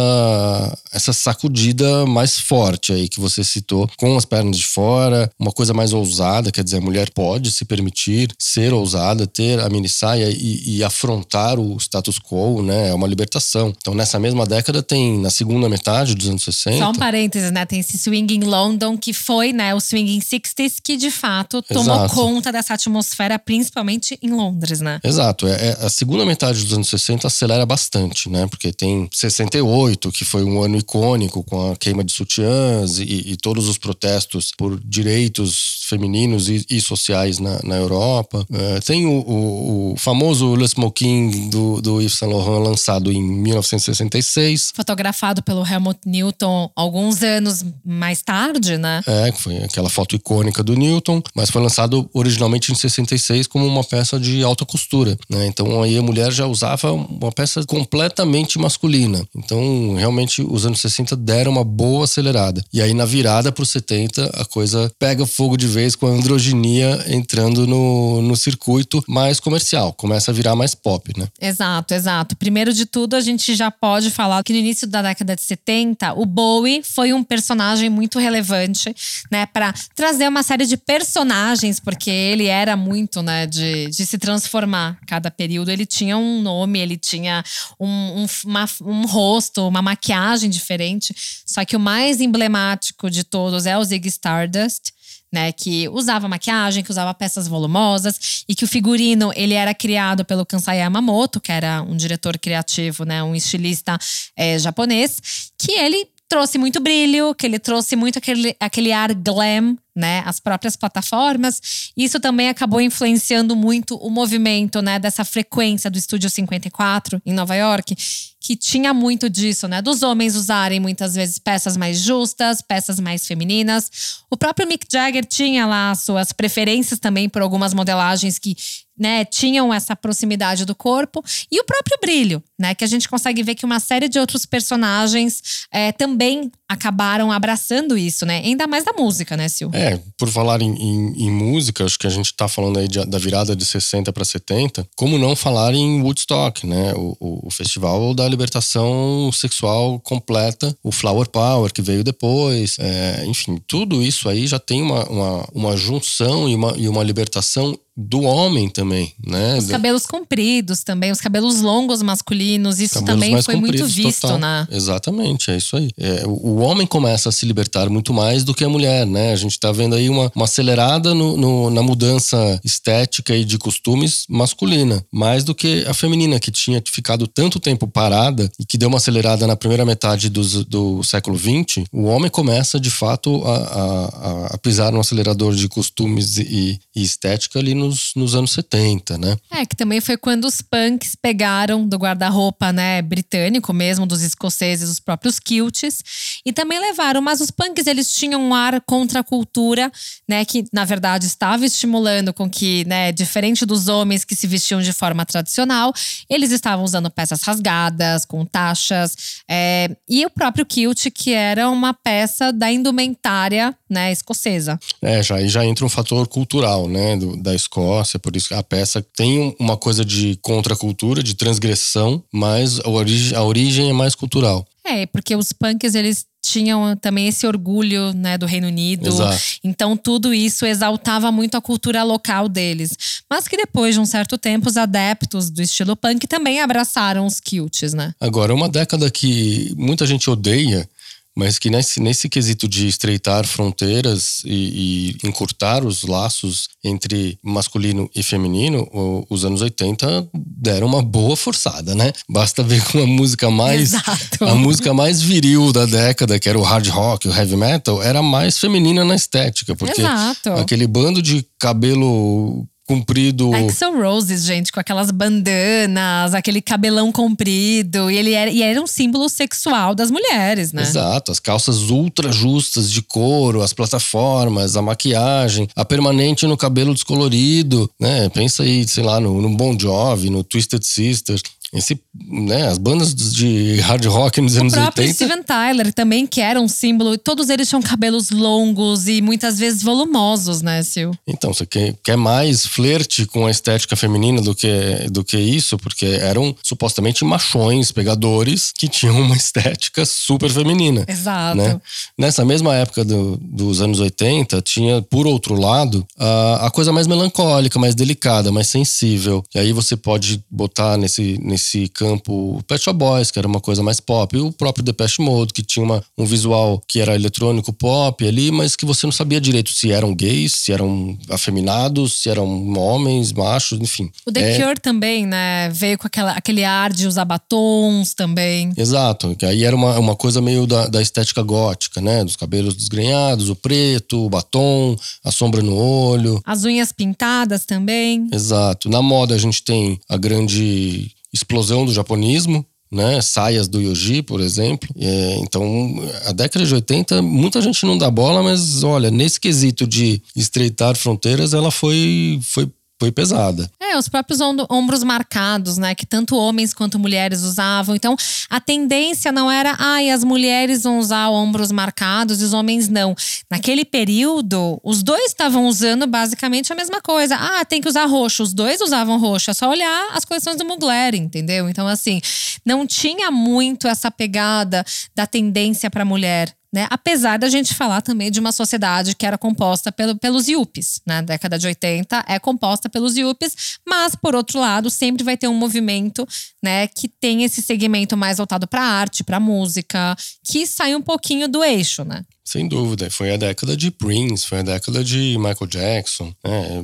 essa 0.91 1.13
sacudida 1.13 2.05
mais 2.05 2.39
forte 2.39 2.91
aí 2.91 3.07
que 3.09 3.19
você 3.19 3.43
citou 3.43 3.89
com 3.97 4.17
as 4.17 4.25
pernas 4.25 4.57
de 4.57 4.65
fora, 4.65 5.29
uma 5.39 5.51
coisa 5.51 5.73
mais 5.73 5.93
ousada, 5.93 6.51
quer 6.51 6.63
dizer, 6.63 6.77
a 6.77 6.81
mulher 6.81 7.09
pode 7.11 7.51
se 7.51 7.65
permitir 7.65 8.29
ser 8.37 8.73
ousada, 8.73 9.25
ter 9.27 9.59
a 9.59 9.69
mini 9.69 9.89
saia 9.89 10.29
e, 10.29 10.77
e 10.77 10.83
afrontar 10.83 11.59
o 11.59 11.77
status 11.77 12.19
quo, 12.19 12.61
né? 12.61 12.89
É 12.89 12.93
uma 12.93 13.07
libertação. 13.07 13.73
Então, 13.77 13.93
nessa 13.93 14.19
mesma 14.19 14.45
década, 14.45 14.81
tem, 14.81 15.19
na 15.19 15.29
segunda 15.29 15.69
metade 15.69 16.15
dos 16.15 16.29
anos 16.29 16.43
60. 16.43 16.77
Só 16.77 16.89
um 16.89 16.95
parênteses, 16.95 17.51
né? 17.51 17.65
Tem 17.65 17.79
esse 17.79 17.97
swing 17.97 18.35
em 18.35 18.43
London, 18.43 18.97
que 18.97 19.13
foi, 19.13 19.53
né, 19.53 19.73
o 19.73 19.79
swing 19.79 20.19
60s, 20.19 20.75
que 20.83 20.97
de 20.97 21.11
fato 21.11 21.61
tomou 21.61 21.95
Exato. 21.95 22.13
conta 22.15 22.51
dessa 22.51 22.73
atmosfera, 22.73 23.37
principalmente 23.37 24.17
em 24.21 24.31
Londres, 24.31 24.81
né? 24.81 24.99
Exato. 25.03 25.47
É, 25.47 25.69
é, 25.69 25.85
a 25.85 25.89
segunda 25.89 26.25
metade 26.25 26.63
dos 26.63 26.73
anos 26.73 26.89
60 26.89 27.27
acelera 27.27 27.65
bastante, 27.65 28.29
né? 28.29 28.47
Porque 28.47 28.71
tem 28.71 29.07
68, 29.11 29.82
que 30.11 30.25
foi 30.25 30.43
um 30.43 30.61
ano 30.61 30.77
icônico 30.77 31.43
com 31.43 31.71
a 31.71 31.75
queima 31.75 32.03
de 32.03 32.11
sutiãs 32.11 32.99
e, 32.99 33.31
e 33.31 33.37
todos 33.37 33.67
os 33.67 33.77
protestos 33.77 34.51
por 34.57 34.79
direitos 34.83 35.85
femininos 35.87 36.49
e, 36.49 36.65
e 36.69 36.81
sociais 36.81 37.39
na, 37.39 37.59
na 37.63 37.75
Europa. 37.75 38.45
É, 38.51 38.79
tem 38.79 39.05
o, 39.05 39.19
o, 39.19 39.93
o, 39.93 39.97
famoso 39.97 40.55
Le 40.55 40.65
Smoking 40.65 41.49
do, 41.49 41.81
do 41.81 42.01
Yves 42.01 42.17
Saint 42.17 42.31
Laurent 42.31 42.63
lançado 42.63 43.11
em 43.11 43.21
1966. 43.21 44.71
Fotografado 44.75 45.43
pelo 45.43 45.65
Helmut 45.65 45.99
Newton 46.05 46.71
alguns 46.75 47.21
anos 47.21 47.63
mais 47.85 48.21
tarde, 48.21 48.77
né? 48.77 49.01
É, 49.05 49.31
foi 49.31 49.57
aquela 49.57 49.89
foto 49.89 50.15
icônica 50.15 50.63
do 50.63 50.75
Newton, 50.75 51.21
mas 51.35 51.49
foi 51.49 51.61
lançado 51.61 52.09
originalmente 52.13 52.71
em 52.71 52.75
66 52.75 53.47
como 53.47 53.65
uma 53.65 53.83
peça 53.83 54.19
de 54.19 54.43
alta 54.43 54.65
costura, 54.65 55.17
né? 55.29 55.45
Então 55.47 55.81
aí 55.81 55.97
a 55.97 56.01
mulher 56.01 56.31
já 56.31 56.45
usava 56.45 56.91
uma 56.91 57.31
peça 57.31 57.63
completamente 57.65 58.57
masculina. 58.57 59.25
Então 59.35 59.57
realmente 59.95 60.41
os 60.41 60.65
anos 60.65 60.81
60 60.81 61.15
deram 61.15 61.51
uma 61.51 61.63
boa 61.63 62.05
acelerada. 62.05 62.63
E 62.73 62.81
aí 62.81 62.93
na 62.93 63.05
virada 63.05 63.51
para 63.51 63.63
os 63.63 63.69
70 63.69 64.31
a 64.33 64.45
coisa 64.45 64.91
pega 64.99 65.25
fogo 65.25 65.57
de 65.57 65.67
vez 65.67 65.95
com 65.95 66.07
a 66.07 66.11
androginia 66.11 67.03
entrando 67.07 67.67
no, 67.67 68.21
no 68.21 68.35
circuito 68.35 69.03
mais 69.07 69.39
comercial, 69.39 69.93
começa 69.93 70.31
a 70.31 70.33
virar 70.33 70.55
mais 70.55 70.75
pop, 70.75 71.11
né? 71.17 71.27
Exato, 71.39 71.93
exato. 71.93 72.35
Primeiro 72.35 72.73
de 72.73 72.85
tudo, 72.85 73.15
a 73.15 73.21
gente 73.21 73.55
já 73.55 73.69
pode 73.71 74.09
falar 74.09 74.43
que 74.43 74.53
no 74.53 74.59
início 74.59 74.87
da 74.87 75.01
década 75.01 75.35
de 75.35 75.41
70, 75.41 76.13
o 76.13 76.25
Bowie 76.25 76.83
foi 76.83 77.13
um 77.13 77.23
personagem 77.23 77.89
muito 77.89 78.19
relevante, 78.19 78.93
né, 79.31 79.45
para 79.45 79.73
trazer 79.95 80.27
uma 80.27 80.43
série 80.43 80.65
de 80.65 80.77
personagens, 80.77 81.79
porque 81.79 82.09
ele 82.09 82.45
era 82.45 82.75
muito, 82.75 83.21
né, 83.21 83.45
de, 83.45 83.87
de 83.87 84.05
se 84.05 84.17
transformar. 84.17 84.97
Cada 85.07 85.29
período 85.29 85.69
ele 85.69 85.85
tinha 85.85 86.17
um 86.17 86.41
nome, 86.41 86.79
ele 86.79 86.97
tinha 86.97 87.43
um, 87.79 87.87
um, 88.23 88.25
uma, 88.45 88.65
um 88.81 89.05
rosto, 89.05 89.62
uma 89.67 89.81
maquiagem 89.81 90.49
diferente. 90.49 91.15
Só 91.45 91.63
que 91.65 91.75
o 91.75 91.79
mais 91.79 92.21
emblemático 92.21 93.09
de 93.09 93.23
todos 93.23 93.65
é 93.65 93.77
o 93.77 93.83
Ziggy 93.83 94.09
Stardust 94.09 94.93
né, 95.33 95.51
que 95.51 95.89
usava 95.89 96.27
maquiagem, 96.27 96.83
que 96.83 96.91
usava 96.91 97.11
peças 97.11 97.47
volumosas 97.47 98.43
e 98.47 98.53
que 98.53 98.63
o 98.63 98.67
figurino 98.67 99.33
ele 99.35 99.55
era 99.55 99.73
criado 99.73 100.23
pelo 100.23 100.45
Kansai 100.45 100.77
Yamamoto, 100.77 101.41
que 101.41 101.51
era 101.51 101.81
um 101.81 101.97
diretor 101.97 102.37
criativo, 102.37 103.03
né, 103.03 103.23
um 103.23 103.33
estilista 103.33 103.97
é, 104.37 104.59
japonês, 104.59 105.51
que 105.57 105.71
ele 105.71 106.07
trouxe 106.29 106.59
muito 106.59 106.79
brilho, 106.79 107.33
que 107.33 107.47
ele 107.47 107.57
trouxe 107.57 107.95
muito 107.95 108.19
aquele, 108.19 108.55
aquele 108.59 108.91
ar 108.91 109.11
glam, 109.15 109.75
né? 109.95 110.23
As 110.25 110.39
próprias 110.39 110.75
plataformas. 110.75 111.91
Isso 111.95 112.19
também 112.19 112.49
acabou 112.49 112.81
influenciando 112.81 113.55
muito 113.55 113.95
o 113.97 114.09
movimento, 114.09 114.81
né? 114.81 114.99
Dessa 114.99 115.23
frequência 115.23 115.89
do 115.89 115.97
Estúdio 115.97 116.29
54 116.29 117.21
em 117.25 117.33
Nova 117.33 117.55
York, 117.55 117.95
que 118.39 118.55
tinha 118.55 118.93
muito 118.93 119.29
disso, 119.29 119.67
né? 119.67 119.81
Dos 119.81 120.03
homens 120.03 120.35
usarem 120.35 120.79
muitas 120.79 121.15
vezes 121.15 121.39
peças 121.39 121.77
mais 121.77 121.99
justas, 121.99 122.61
peças 122.61 122.99
mais 122.99 123.25
femininas. 123.25 124.23
O 124.29 124.35
próprio 124.35 124.67
Mick 124.67 124.85
Jagger 124.91 125.25
tinha 125.25 125.65
lá 125.65 125.95
suas 125.95 126.33
preferências 126.33 126.99
também 126.99 127.29
por 127.29 127.41
algumas 127.41 127.73
modelagens 127.73 128.37
que 128.37 128.55
né, 128.97 129.25
tinham 129.25 129.73
essa 129.73 129.95
proximidade 129.95 130.65
do 130.65 130.75
corpo 130.75 131.23
e 131.51 131.59
o 131.59 131.63
próprio 131.63 131.97
brilho, 131.99 132.43
né, 132.59 132.75
que 132.75 132.83
a 132.83 132.87
gente 132.87 133.09
consegue 133.09 133.41
ver 133.41 133.55
que 133.55 133.65
uma 133.65 133.79
série 133.79 134.07
de 134.07 134.19
outros 134.19 134.45
personagens 134.45 135.65
é, 135.71 135.91
também 135.91 136.51
acabaram 136.73 137.31
abraçando 137.31 137.97
isso, 137.97 138.25
né, 138.25 138.41
ainda 138.43 138.67
mais 138.67 138.83
da 138.83 138.93
música, 138.93 139.37
né, 139.37 139.47
Sil? 139.47 139.69
É, 139.73 139.99
por 140.17 140.27
falar 140.29 140.61
em, 140.61 140.73
em, 140.73 141.25
em 141.25 141.31
música, 141.31 141.85
acho 141.85 141.97
que 141.97 142.07
a 142.07 142.09
gente 142.09 142.27
está 142.27 142.47
falando 142.47 142.79
aí 142.79 142.87
de, 142.87 143.03
da 143.05 143.17
virada 143.17 143.55
de 143.55 143.65
60 143.65 144.11
para 144.11 144.25
70, 144.25 144.87
como 144.95 145.17
não 145.17 145.35
falar 145.35 145.73
em 145.73 146.01
Woodstock, 146.01 146.65
né, 146.67 146.93
o, 146.95 147.15
o, 147.19 147.47
o, 147.47 147.51
festival 147.51 148.13
da 148.13 148.27
libertação 148.27 149.31
sexual 149.31 149.99
completa, 149.99 150.75
o 150.83 150.91
Flower 150.91 151.29
Power 151.29 151.71
que 151.71 151.81
veio 151.81 152.03
depois, 152.03 152.77
é, 152.79 153.25
enfim, 153.25 153.61
tudo 153.67 154.01
isso 154.01 154.27
aí 154.27 154.47
já 154.47 154.59
tem 154.59 154.81
uma, 154.81 155.03
uma, 155.05 155.49
uma 155.53 155.77
junção 155.77 156.49
e 156.49 156.55
uma, 156.55 156.73
e 156.77 156.87
uma 156.89 157.03
libertação 157.03 157.77
do 157.95 158.21
homem 158.21 158.69
também, 158.69 159.13
né? 159.23 159.57
Os 159.57 159.67
cabelos 159.67 160.05
compridos 160.05 160.83
também, 160.83 161.11
os 161.11 161.21
cabelos 161.21 161.61
longos 161.61 162.01
masculinos, 162.01 162.79
isso 162.79 162.95
cabelos 162.95 163.13
também 163.13 163.41
foi 163.41 163.55
muito 163.55 163.85
visto, 163.85 164.21
total. 164.21 164.39
né? 164.39 164.67
Exatamente, 164.71 165.51
é 165.51 165.57
isso 165.57 165.77
aí. 165.77 165.91
É, 165.97 166.23
o 166.25 166.57
homem 166.57 166.87
começa 166.87 167.29
a 167.29 167.31
se 167.31 167.45
libertar 167.45 167.89
muito 167.89 168.11
mais 168.11 168.43
do 168.43 168.53
que 168.53 168.63
a 168.63 168.69
mulher, 168.69 169.05
né? 169.05 169.31
A 169.31 169.35
gente 169.35 169.59
tá 169.59 169.71
vendo 169.71 169.95
aí 169.95 170.09
uma, 170.09 170.31
uma 170.35 170.45
acelerada 170.45 171.13
no, 171.13 171.37
no, 171.37 171.69
na 171.69 171.83
mudança 171.83 172.59
estética 172.63 173.35
e 173.35 173.45
de 173.45 173.59
costumes 173.59 174.25
masculina, 174.27 175.05
mais 175.11 175.43
do 175.43 175.53
que 175.53 175.85
a 175.87 175.93
feminina, 175.93 176.39
que 176.39 176.49
tinha 176.49 176.81
ficado 176.91 177.27
tanto 177.27 177.59
tempo 177.59 177.87
parada 177.87 178.51
e 178.59 178.65
que 178.65 178.77
deu 178.77 178.89
uma 178.89 178.97
acelerada 178.97 179.45
na 179.45 179.55
primeira 179.55 179.85
metade 179.85 180.29
do, 180.29 180.63
do 180.65 181.03
século 181.03 181.37
XX. 181.37 181.85
O 181.91 182.05
homem 182.05 182.29
começa, 182.29 182.79
de 182.79 182.89
fato, 182.89 183.43
a, 183.45 183.55
a, 183.55 184.45
a 184.55 184.57
pisar 184.57 184.91
no 184.91 184.99
acelerador 184.99 185.53
de 185.53 185.67
costumes 185.67 186.37
e, 186.37 186.79
e 186.95 187.03
estética 187.03 187.59
ali 187.59 187.82
nos, 187.83 188.13
nos 188.15 188.35
anos 188.35 188.51
70, 188.51 189.17
né? 189.17 189.37
É, 189.51 189.65
que 189.65 189.75
também 189.75 190.01
foi 190.01 190.17
quando 190.17 190.45
os 190.45 190.61
punks 190.61 191.15
pegaram 191.15 191.87
do 191.87 191.97
guarda-roupa, 191.97 192.71
né, 192.71 193.01
britânico 193.01 193.73
mesmo, 193.73 194.05
dos 194.05 194.21
escoceses, 194.21 194.89
os 194.89 194.99
próprios 194.99 195.39
kilts, 195.39 196.03
e 196.45 196.51
também 196.51 196.79
levaram. 196.79 197.21
Mas 197.21 197.41
os 197.41 197.51
punks, 197.51 197.87
eles 197.87 198.11
tinham 198.13 198.41
um 198.41 198.53
ar 198.53 198.81
contra 198.81 199.19
a 199.19 199.23
cultura, 199.23 199.91
né, 200.27 200.45
que 200.45 200.65
na 200.71 200.85
verdade 200.85 201.25
estava 201.25 201.65
estimulando 201.65 202.33
com 202.33 202.49
que, 202.49 202.85
né, 202.85 203.11
diferente 203.11 203.65
dos 203.65 203.87
homens 203.87 204.23
que 204.23 204.35
se 204.35 204.47
vestiam 204.47 204.81
de 204.81 204.93
forma 204.93 205.25
tradicional, 205.25 205.93
eles 206.29 206.51
estavam 206.51 206.85
usando 206.85 207.09
peças 207.09 207.41
rasgadas, 207.41 208.25
com 208.25 208.45
taxas, 208.45 209.41
é, 209.49 209.95
e 210.07 210.25
o 210.25 210.29
próprio 210.29 210.65
kilt, 210.65 211.07
que 211.13 211.33
era 211.33 211.69
uma 211.69 211.93
peça 211.93 212.51
da 212.51 212.71
indumentária, 212.71 213.75
né, 213.89 214.11
escocesa. 214.11 214.79
É, 215.01 215.21
já, 215.21 215.45
já 215.45 215.65
entra 215.65 215.85
um 215.85 215.89
fator 215.89 216.27
cultural, 216.27 216.87
né, 216.87 217.17
do, 217.17 217.37
da 217.37 217.53
escola 217.53 217.72
Escócia, 217.73 218.19
por 218.19 218.35
isso 218.35 218.49
que 218.49 218.53
a 218.53 218.61
peça 218.61 219.03
tem 219.15 219.55
uma 219.59 219.75
coisa 219.75 220.05
de 220.05 220.37
contracultura, 220.43 221.23
de 221.23 221.33
transgressão, 221.33 222.23
mas 222.31 222.79
a 222.79 222.89
origem, 222.89 223.35
a 223.35 223.41
origem 223.41 223.89
é 223.89 223.93
mais 223.93 224.13
cultural. 224.13 224.63
É, 224.85 225.07
porque 225.07 225.35
os 225.35 225.51
punks, 225.51 225.95
eles 225.95 226.25
tinham 226.39 226.95
também 226.97 227.29
esse 227.29 227.47
orgulho 227.47 228.13
né, 228.13 228.37
do 228.37 228.45
Reino 228.45 228.67
Unido. 228.67 229.07
Exato. 229.07 229.41
Então, 229.63 229.95
tudo 229.95 230.33
isso 230.33 230.65
exaltava 230.65 231.31
muito 231.31 231.55
a 231.55 231.61
cultura 231.61 232.03
local 232.03 232.49
deles. 232.49 233.23
Mas 233.29 233.47
que 233.47 233.55
depois 233.55 233.95
de 233.95 234.01
um 234.01 234.05
certo 234.05 234.37
tempo, 234.37 234.69
os 234.69 234.75
adeptos 234.75 235.49
do 235.49 235.61
estilo 235.61 235.95
punk 235.95 236.27
também 236.27 236.61
abraçaram 236.61 237.25
os 237.25 237.39
kilts, 237.39 237.93
né? 237.93 238.13
Agora, 238.19 238.53
uma 238.53 238.67
década 238.67 239.09
que 239.09 239.73
muita 239.77 240.05
gente 240.05 240.29
odeia 240.29 240.87
mas 241.35 241.57
que 241.57 241.69
nesse, 241.69 241.99
nesse 241.99 242.29
quesito 242.29 242.67
de 242.67 242.87
estreitar 242.87 243.45
fronteiras 243.45 244.41
e, 244.45 245.15
e, 245.23 245.27
encurtar 245.27 245.83
os 245.85 246.03
laços 246.03 246.69
entre 246.83 247.37
masculino 247.43 248.09
e 248.15 248.21
feminino, 248.21 248.87
os 249.29 249.43
anos 249.43 249.61
80 249.61 250.29
deram 250.33 250.87
uma 250.87 251.01
boa 251.01 251.35
forçada, 251.35 251.95
né? 251.95 252.13
Basta 252.29 252.61
ver 252.63 252.83
com 252.85 253.01
a 253.01 253.07
música 253.07 253.49
mais 253.49 253.93
Exato. 253.93 254.45
a 254.45 254.55
música 254.55 254.93
mais 254.93 255.21
viril 255.21 255.71
da 255.71 255.85
década, 255.85 256.39
que 256.39 256.47
era 256.47 256.57
o 256.57 256.63
hard 256.63 256.87
rock, 256.87 257.27
o 257.27 257.33
heavy 257.33 257.55
metal, 257.55 258.01
era 258.01 258.21
mais 258.21 258.59
feminina 258.59 259.03
na 259.03 259.15
estética, 259.15 259.75
porque 259.75 260.01
Exato. 260.01 260.51
aquele 260.53 260.85
bando 260.85 261.21
de 261.21 261.45
cabelo 261.59 262.67
comprido. 262.87 263.53
Axel 263.53 263.95
Roses, 264.01 264.43
gente, 264.43 264.71
com 264.71 264.79
aquelas 264.79 265.11
bandanas, 265.11 266.33
aquele 266.33 266.61
cabelão 266.61 267.11
comprido. 267.11 268.09
E 268.11 268.17
ele 268.17 268.33
era, 268.33 268.49
e 268.51 268.61
era 268.61 268.81
um 268.81 268.87
símbolo 268.87 269.29
sexual 269.29 269.95
das 269.95 270.11
mulheres, 270.11 270.73
né? 270.73 270.81
Exato. 270.81 271.31
As 271.31 271.39
calças 271.39 271.89
ultra 271.89 272.31
justas 272.31 272.91
de 272.91 273.01
couro, 273.01 273.61
as 273.61 273.73
plataformas, 273.73 274.75
a 274.75 274.81
maquiagem, 274.81 275.67
a 275.75 275.85
permanente 275.85 276.45
no 276.45 276.57
cabelo 276.57 276.93
descolorido, 276.93 277.89
né? 277.99 278.29
Pensa 278.29 278.63
aí, 278.63 278.87
sei 278.87 279.03
lá, 279.03 279.19
no, 279.19 279.41
no 279.41 279.49
Bon 279.55 279.77
Jovi, 279.79 280.29
no 280.29 280.43
Twisted 280.43 280.83
Sister 280.83 281.39
esse, 281.73 281.99
né, 282.29 282.67
as 282.67 282.77
bandas 282.77 283.13
de 283.15 283.79
hard 283.81 284.05
rock 284.05 284.39
nos 284.41 284.55
o 284.55 284.61
anos 284.61 284.73
próprio 284.73 285.07
80. 285.07 285.13
Steven 285.13 285.43
Tyler 285.43 285.93
também, 285.93 286.27
que 286.27 286.39
era 286.41 286.59
um 286.61 286.67
símbolo. 286.67 287.17
Todos 287.17 287.49
eles 287.49 287.67
tinham 287.67 287.81
cabelos 287.81 288.29
longos 288.29 289.07
e 289.07 289.21
muitas 289.21 289.57
vezes 289.57 289.81
volumosos, 289.81 290.61
né, 290.61 290.81
Sil? 290.85 291.09
Então, 291.27 291.53
você 291.53 291.65
quer, 291.65 291.95
quer 292.03 292.15
mais 292.17 292.65
flerte 292.65 293.25
com 293.25 293.45
a 293.45 293.51
estética 293.51 293.95
feminina 293.95 294.41
do 294.41 294.53
que, 294.53 294.69
do 295.11 295.23
que 295.23 295.37
isso? 295.37 295.77
Porque 295.77 296.05
eram 296.05 296.55
supostamente 296.63 297.25
machões, 297.25 297.91
pegadores, 297.91 298.71
que 298.71 298.87
tinham 298.87 299.19
uma 299.21 299.35
estética 299.35 300.05
super 300.05 300.49
feminina. 300.49 301.05
Exato. 301.07 301.57
Né? 301.57 301.79
Nessa 302.17 302.45
mesma 302.45 302.75
época 302.75 303.03
do- 303.03 303.37
dos 303.41 303.81
anos 303.81 303.99
80, 303.99 304.61
tinha, 304.61 305.01
por 305.01 305.25
outro 305.25 305.55
lado, 305.55 306.05
a, 306.17 306.67
a 306.67 306.71
coisa 306.71 306.91
mais 306.91 307.07
melancólica, 307.07 307.79
mais 307.79 307.95
delicada, 307.95 308.51
mais 308.51 308.67
sensível. 308.67 309.43
E 309.55 309.59
aí 309.59 309.71
você 309.73 309.95
pode 309.97 310.43
botar 310.49 310.97
nesse, 310.97 311.37
nesse 311.41 311.62
campo 311.93 312.57
o 312.57 312.63
Pet 312.63 312.83
Shop 312.83 312.97
Boys, 312.97 313.31
que 313.31 313.39
era 313.39 313.47
uma 313.47 313.59
coisa 313.59 313.81
mais 313.83 313.99
pop, 313.99 314.35
e 314.35 314.39
o 314.41 314.51
próprio 314.51 314.83
Depeche 314.83 315.21
Mode, 315.21 315.53
que 315.53 315.63
tinha 315.63 315.83
uma, 315.83 316.03
um 316.17 316.25
visual 316.25 316.81
que 316.87 316.99
era 316.99 317.15
eletrônico 317.15 317.71
pop 317.73 318.25
ali, 318.27 318.51
mas 318.51 318.75
que 318.75 318.85
você 318.85 319.05
não 319.05 319.11
sabia 319.11 319.39
direito 319.41 319.69
se 319.71 319.91
eram 319.91 320.13
gays, 320.13 320.53
se 320.53 320.71
eram 320.71 321.17
afeminados, 321.29 322.21
se 322.21 322.29
eram 322.29 322.47
homens, 322.77 323.31
machos, 323.31 323.79
enfim. 323.79 324.11
O 324.25 324.31
The 324.31 324.53
É- 324.55 324.59
Cure 324.61 324.79
também, 324.79 325.25
né? 325.25 325.69
Veio 325.69 325.97
com 325.97 326.07
aquela, 326.07 326.31
aquele 326.31 326.63
ar 326.63 326.91
de 326.91 327.07
usar 327.07 327.25
batons 327.25 328.13
também. 328.13 328.71
Exato, 328.77 329.35
que 329.35 329.45
aí 329.45 329.63
era 329.63 329.75
uma, 329.75 329.97
uma 329.99 330.15
coisa 330.15 330.41
meio 330.41 330.65
da, 330.65 330.87
da 330.87 331.01
estética 331.01 331.41
gótica, 331.41 332.01
né? 332.01 332.23
Dos 332.23 332.35
cabelos 332.35 332.75
desgrenhados, 332.75 333.49
o 333.49 333.55
preto, 333.55 334.25
o 334.25 334.29
batom, 334.29 334.95
a 335.23 335.31
sombra 335.31 335.61
no 335.61 335.75
olho. 335.75 336.41
As 336.45 336.63
unhas 336.63 336.91
pintadas 336.91 337.65
também. 337.65 338.27
Exato. 338.31 338.89
Na 338.89 339.01
moda 339.01 339.35
a 339.35 339.37
gente 339.37 339.63
tem 339.63 339.99
a 340.09 340.17
grande 340.17 341.11
explosão 341.33 341.85
do 341.85 341.93
japonismo, 341.93 342.65
né? 342.91 343.19
Saias 343.21 343.67
do 343.67 343.81
Yoji, 343.81 344.21
por 344.21 344.39
exemplo. 344.39 344.87
É, 344.97 345.37
então, 345.39 345.95
a 346.25 346.31
década 346.31 346.63
de 346.63 346.73
80, 346.73 347.21
muita 347.21 347.59
gente 347.59 347.85
não 347.85 347.97
dá 347.97 348.09
bola, 348.09 348.43
mas 348.43 348.83
olha, 348.83 349.09
nesse 349.09 349.39
quesito 349.39 349.87
de 349.87 350.21
estreitar 350.35 350.95
fronteiras, 350.95 351.53
ela 351.53 351.71
foi, 351.71 352.39
foi, 352.43 352.69
foi 353.03 353.11
pesada. 353.11 353.69
É, 353.81 353.97
os 353.97 354.07
próprios 354.07 354.39
ombros 354.69 355.03
marcados, 355.03 355.77
né? 355.77 355.93
Que 355.93 356.05
tanto 356.05 356.37
homens 356.37 356.73
quanto 356.73 356.97
mulheres 356.97 357.41
usavam. 357.41 357.95
Então, 357.95 358.15
a 358.49 358.61
tendência 358.61 359.29
não 359.29 359.51
era, 359.51 359.75
ai, 359.77 360.09
as 360.09 360.23
mulheres 360.23 360.83
vão 360.83 360.99
usar 360.99 361.29
ombros 361.29 361.69
marcados 361.69 362.41
e 362.41 362.45
os 362.45 362.53
homens 362.53 362.87
não. 362.87 363.13
Naquele 363.51 363.83
período, 363.83 364.79
os 364.83 365.03
dois 365.03 365.25
estavam 365.25 365.67
usando 365.67 366.07
basicamente 366.07 366.71
a 366.71 366.75
mesma 366.75 367.01
coisa. 367.01 367.35
Ah, 367.35 367.65
tem 367.65 367.81
que 367.81 367.89
usar 367.89 368.05
roxo. 368.05 368.41
Os 368.41 368.53
dois 368.53 368.79
usavam 368.79 369.19
roxo. 369.19 369.51
É 369.51 369.53
só 369.53 369.69
olhar 369.69 370.09
as 370.13 370.23
coleções 370.23 370.55
do 370.55 370.63
Mugler, 370.63 371.15
entendeu? 371.15 371.67
Então, 371.67 371.85
assim, 371.85 372.21
não 372.65 372.87
tinha 372.87 373.29
muito 373.29 373.85
essa 373.85 374.09
pegada 374.09 374.85
da 375.13 375.27
tendência 375.27 375.91
para 375.91 376.05
mulher. 376.05 376.55
Né? 376.73 376.87
Apesar 376.89 377.37
da 377.37 377.47
gente 377.49 377.75
falar 377.75 378.01
também 378.01 378.31
de 378.31 378.39
uma 378.39 378.51
sociedade 378.51 379.15
que 379.15 379.27
era 379.27 379.37
composta 379.37 379.91
pelo, 379.91 380.17
pelos 380.17 380.47
Yuppies, 380.47 380.99
né? 381.05 381.21
década 381.21 381.59
de 381.59 381.67
80 381.67 382.25
é 382.27 382.39
composta 382.39 382.89
pelos 382.89 383.15
Yuppies, 383.15 383.77
mas 383.87 384.15
por 384.15 384.33
outro 384.33 384.59
lado 384.59 384.89
sempre 384.89 385.23
vai 385.23 385.37
ter 385.37 385.47
um 385.47 385.53
movimento, 385.53 386.27
né, 386.63 386.87
que 386.87 387.07
tem 387.07 387.43
esse 387.43 387.61
segmento 387.61 388.17
mais 388.17 388.37
voltado 388.37 388.67
para 388.67 388.81
arte, 388.81 389.23
para 389.23 389.39
música, 389.39 390.15
que 390.43 390.65
sai 390.65 390.95
um 390.95 391.01
pouquinho 391.01 391.47
do 391.47 391.63
eixo, 391.63 392.03
né? 392.03 392.25
Sem 392.45 392.67
dúvida. 392.67 393.09
Foi 393.09 393.31
a 393.33 393.37
década 393.37 393.75
de 393.75 393.89
Prince, 393.89 394.45
foi 394.45 394.59
a 394.59 394.63
década 394.63 395.03
de 395.03 395.37
Michael 395.37 395.67
Jackson. 395.67 396.33
né? 396.43 396.83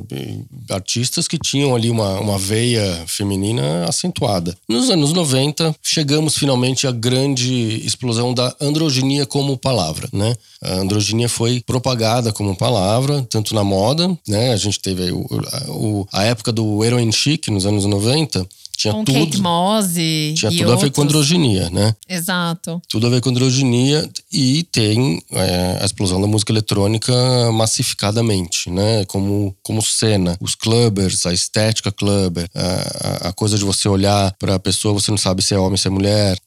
Artistas 0.69 1.27
que 1.27 1.37
tinham 1.37 1.75
ali 1.75 1.89
uma, 1.89 2.19
uma 2.19 2.37
veia 2.37 3.03
feminina 3.07 3.85
acentuada. 3.87 4.55
Nos 4.67 4.89
anos 4.89 5.11
90, 5.13 5.75
chegamos 5.83 6.37
finalmente 6.37 6.87
à 6.87 6.91
grande 6.91 7.85
explosão 7.85 8.33
da 8.33 8.55
androginia 8.61 9.25
como 9.25 9.57
palavra. 9.57 10.07
Né? 10.13 10.35
A 10.61 10.75
androginia 10.75 11.27
foi 11.27 11.61
propagada 11.65 12.31
como 12.31 12.55
palavra, 12.55 13.25
tanto 13.29 13.53
na 13.53 13.63
moda, 13.63 14.17
né? 14.27 14.53
A 14.53 14.57
gente 14.57 14.79
teve 14.79 15.11
o, 15.11 15.25
o- 15.67 16.07
a 16.11 16.23
época 16.23 16.51
do 16.51 16.83
heroin 16.83 17.11
chic 17.11 17.47
nos 17.49 17.65
anos 17.65 17.85
90. 17.85 18.47
Tinha 18.79 18.93
Com 18.93 19.03
tudo, 19.03 19.19
Kate 19.25 19.41
Moss 19.41 19.97
e, 19.97 20.33
tinha 20.37 20.49
tudo 20.51 20.71
a 20.71 20.75
ver 20.77 20.89
com 20.91 21.01
outros. 21.01 21.03
androginia, 21.17 21.69
né? 21.69 21.93
Exato. 22.07 22.81
tudo 22.87 23.07
a 23.07 23.09
ver 23.09 23.19
com 23.19 23.29
androginia 23.29 24.09
e 24.31 24.63
tem 24.71 25.21
é, 25.31 25.79
a 25.81 25.85
explosão 25.85 26.21
da 26.21 26.27
música 26.27 26.53
eletrônica 26.53 27.11
massificadamente, 27.51 28.69
né? 28.69 29.03
Como, 29.05 29.53
como 29.61 29.81
cena, 29.81 30.37
os 30.39 30.55
clubbers, 30.55 31.25
a 31.25 31.33
estética 31.33 31.91
clubber, 31.91 32.47
a, 32.55 33.25
a- 33.25 33.29
a 33.29 33.33
coisa 33.33 33.57
de 33.57 33.65
você 33.65 33.89
olhar 33.89 34.33
para 34.39 34.55
a 34.55 34.59
pessoa, 34.59 34.93
você 34.93 35.11
não 35.11 35.17
sabe 35.17 35.41
se 35.41 35.53
é 35.53 35.59
homem, 35.59 35.75
se 35.77 35.87
é 35.87 35.91
mulher, 35.91 36.37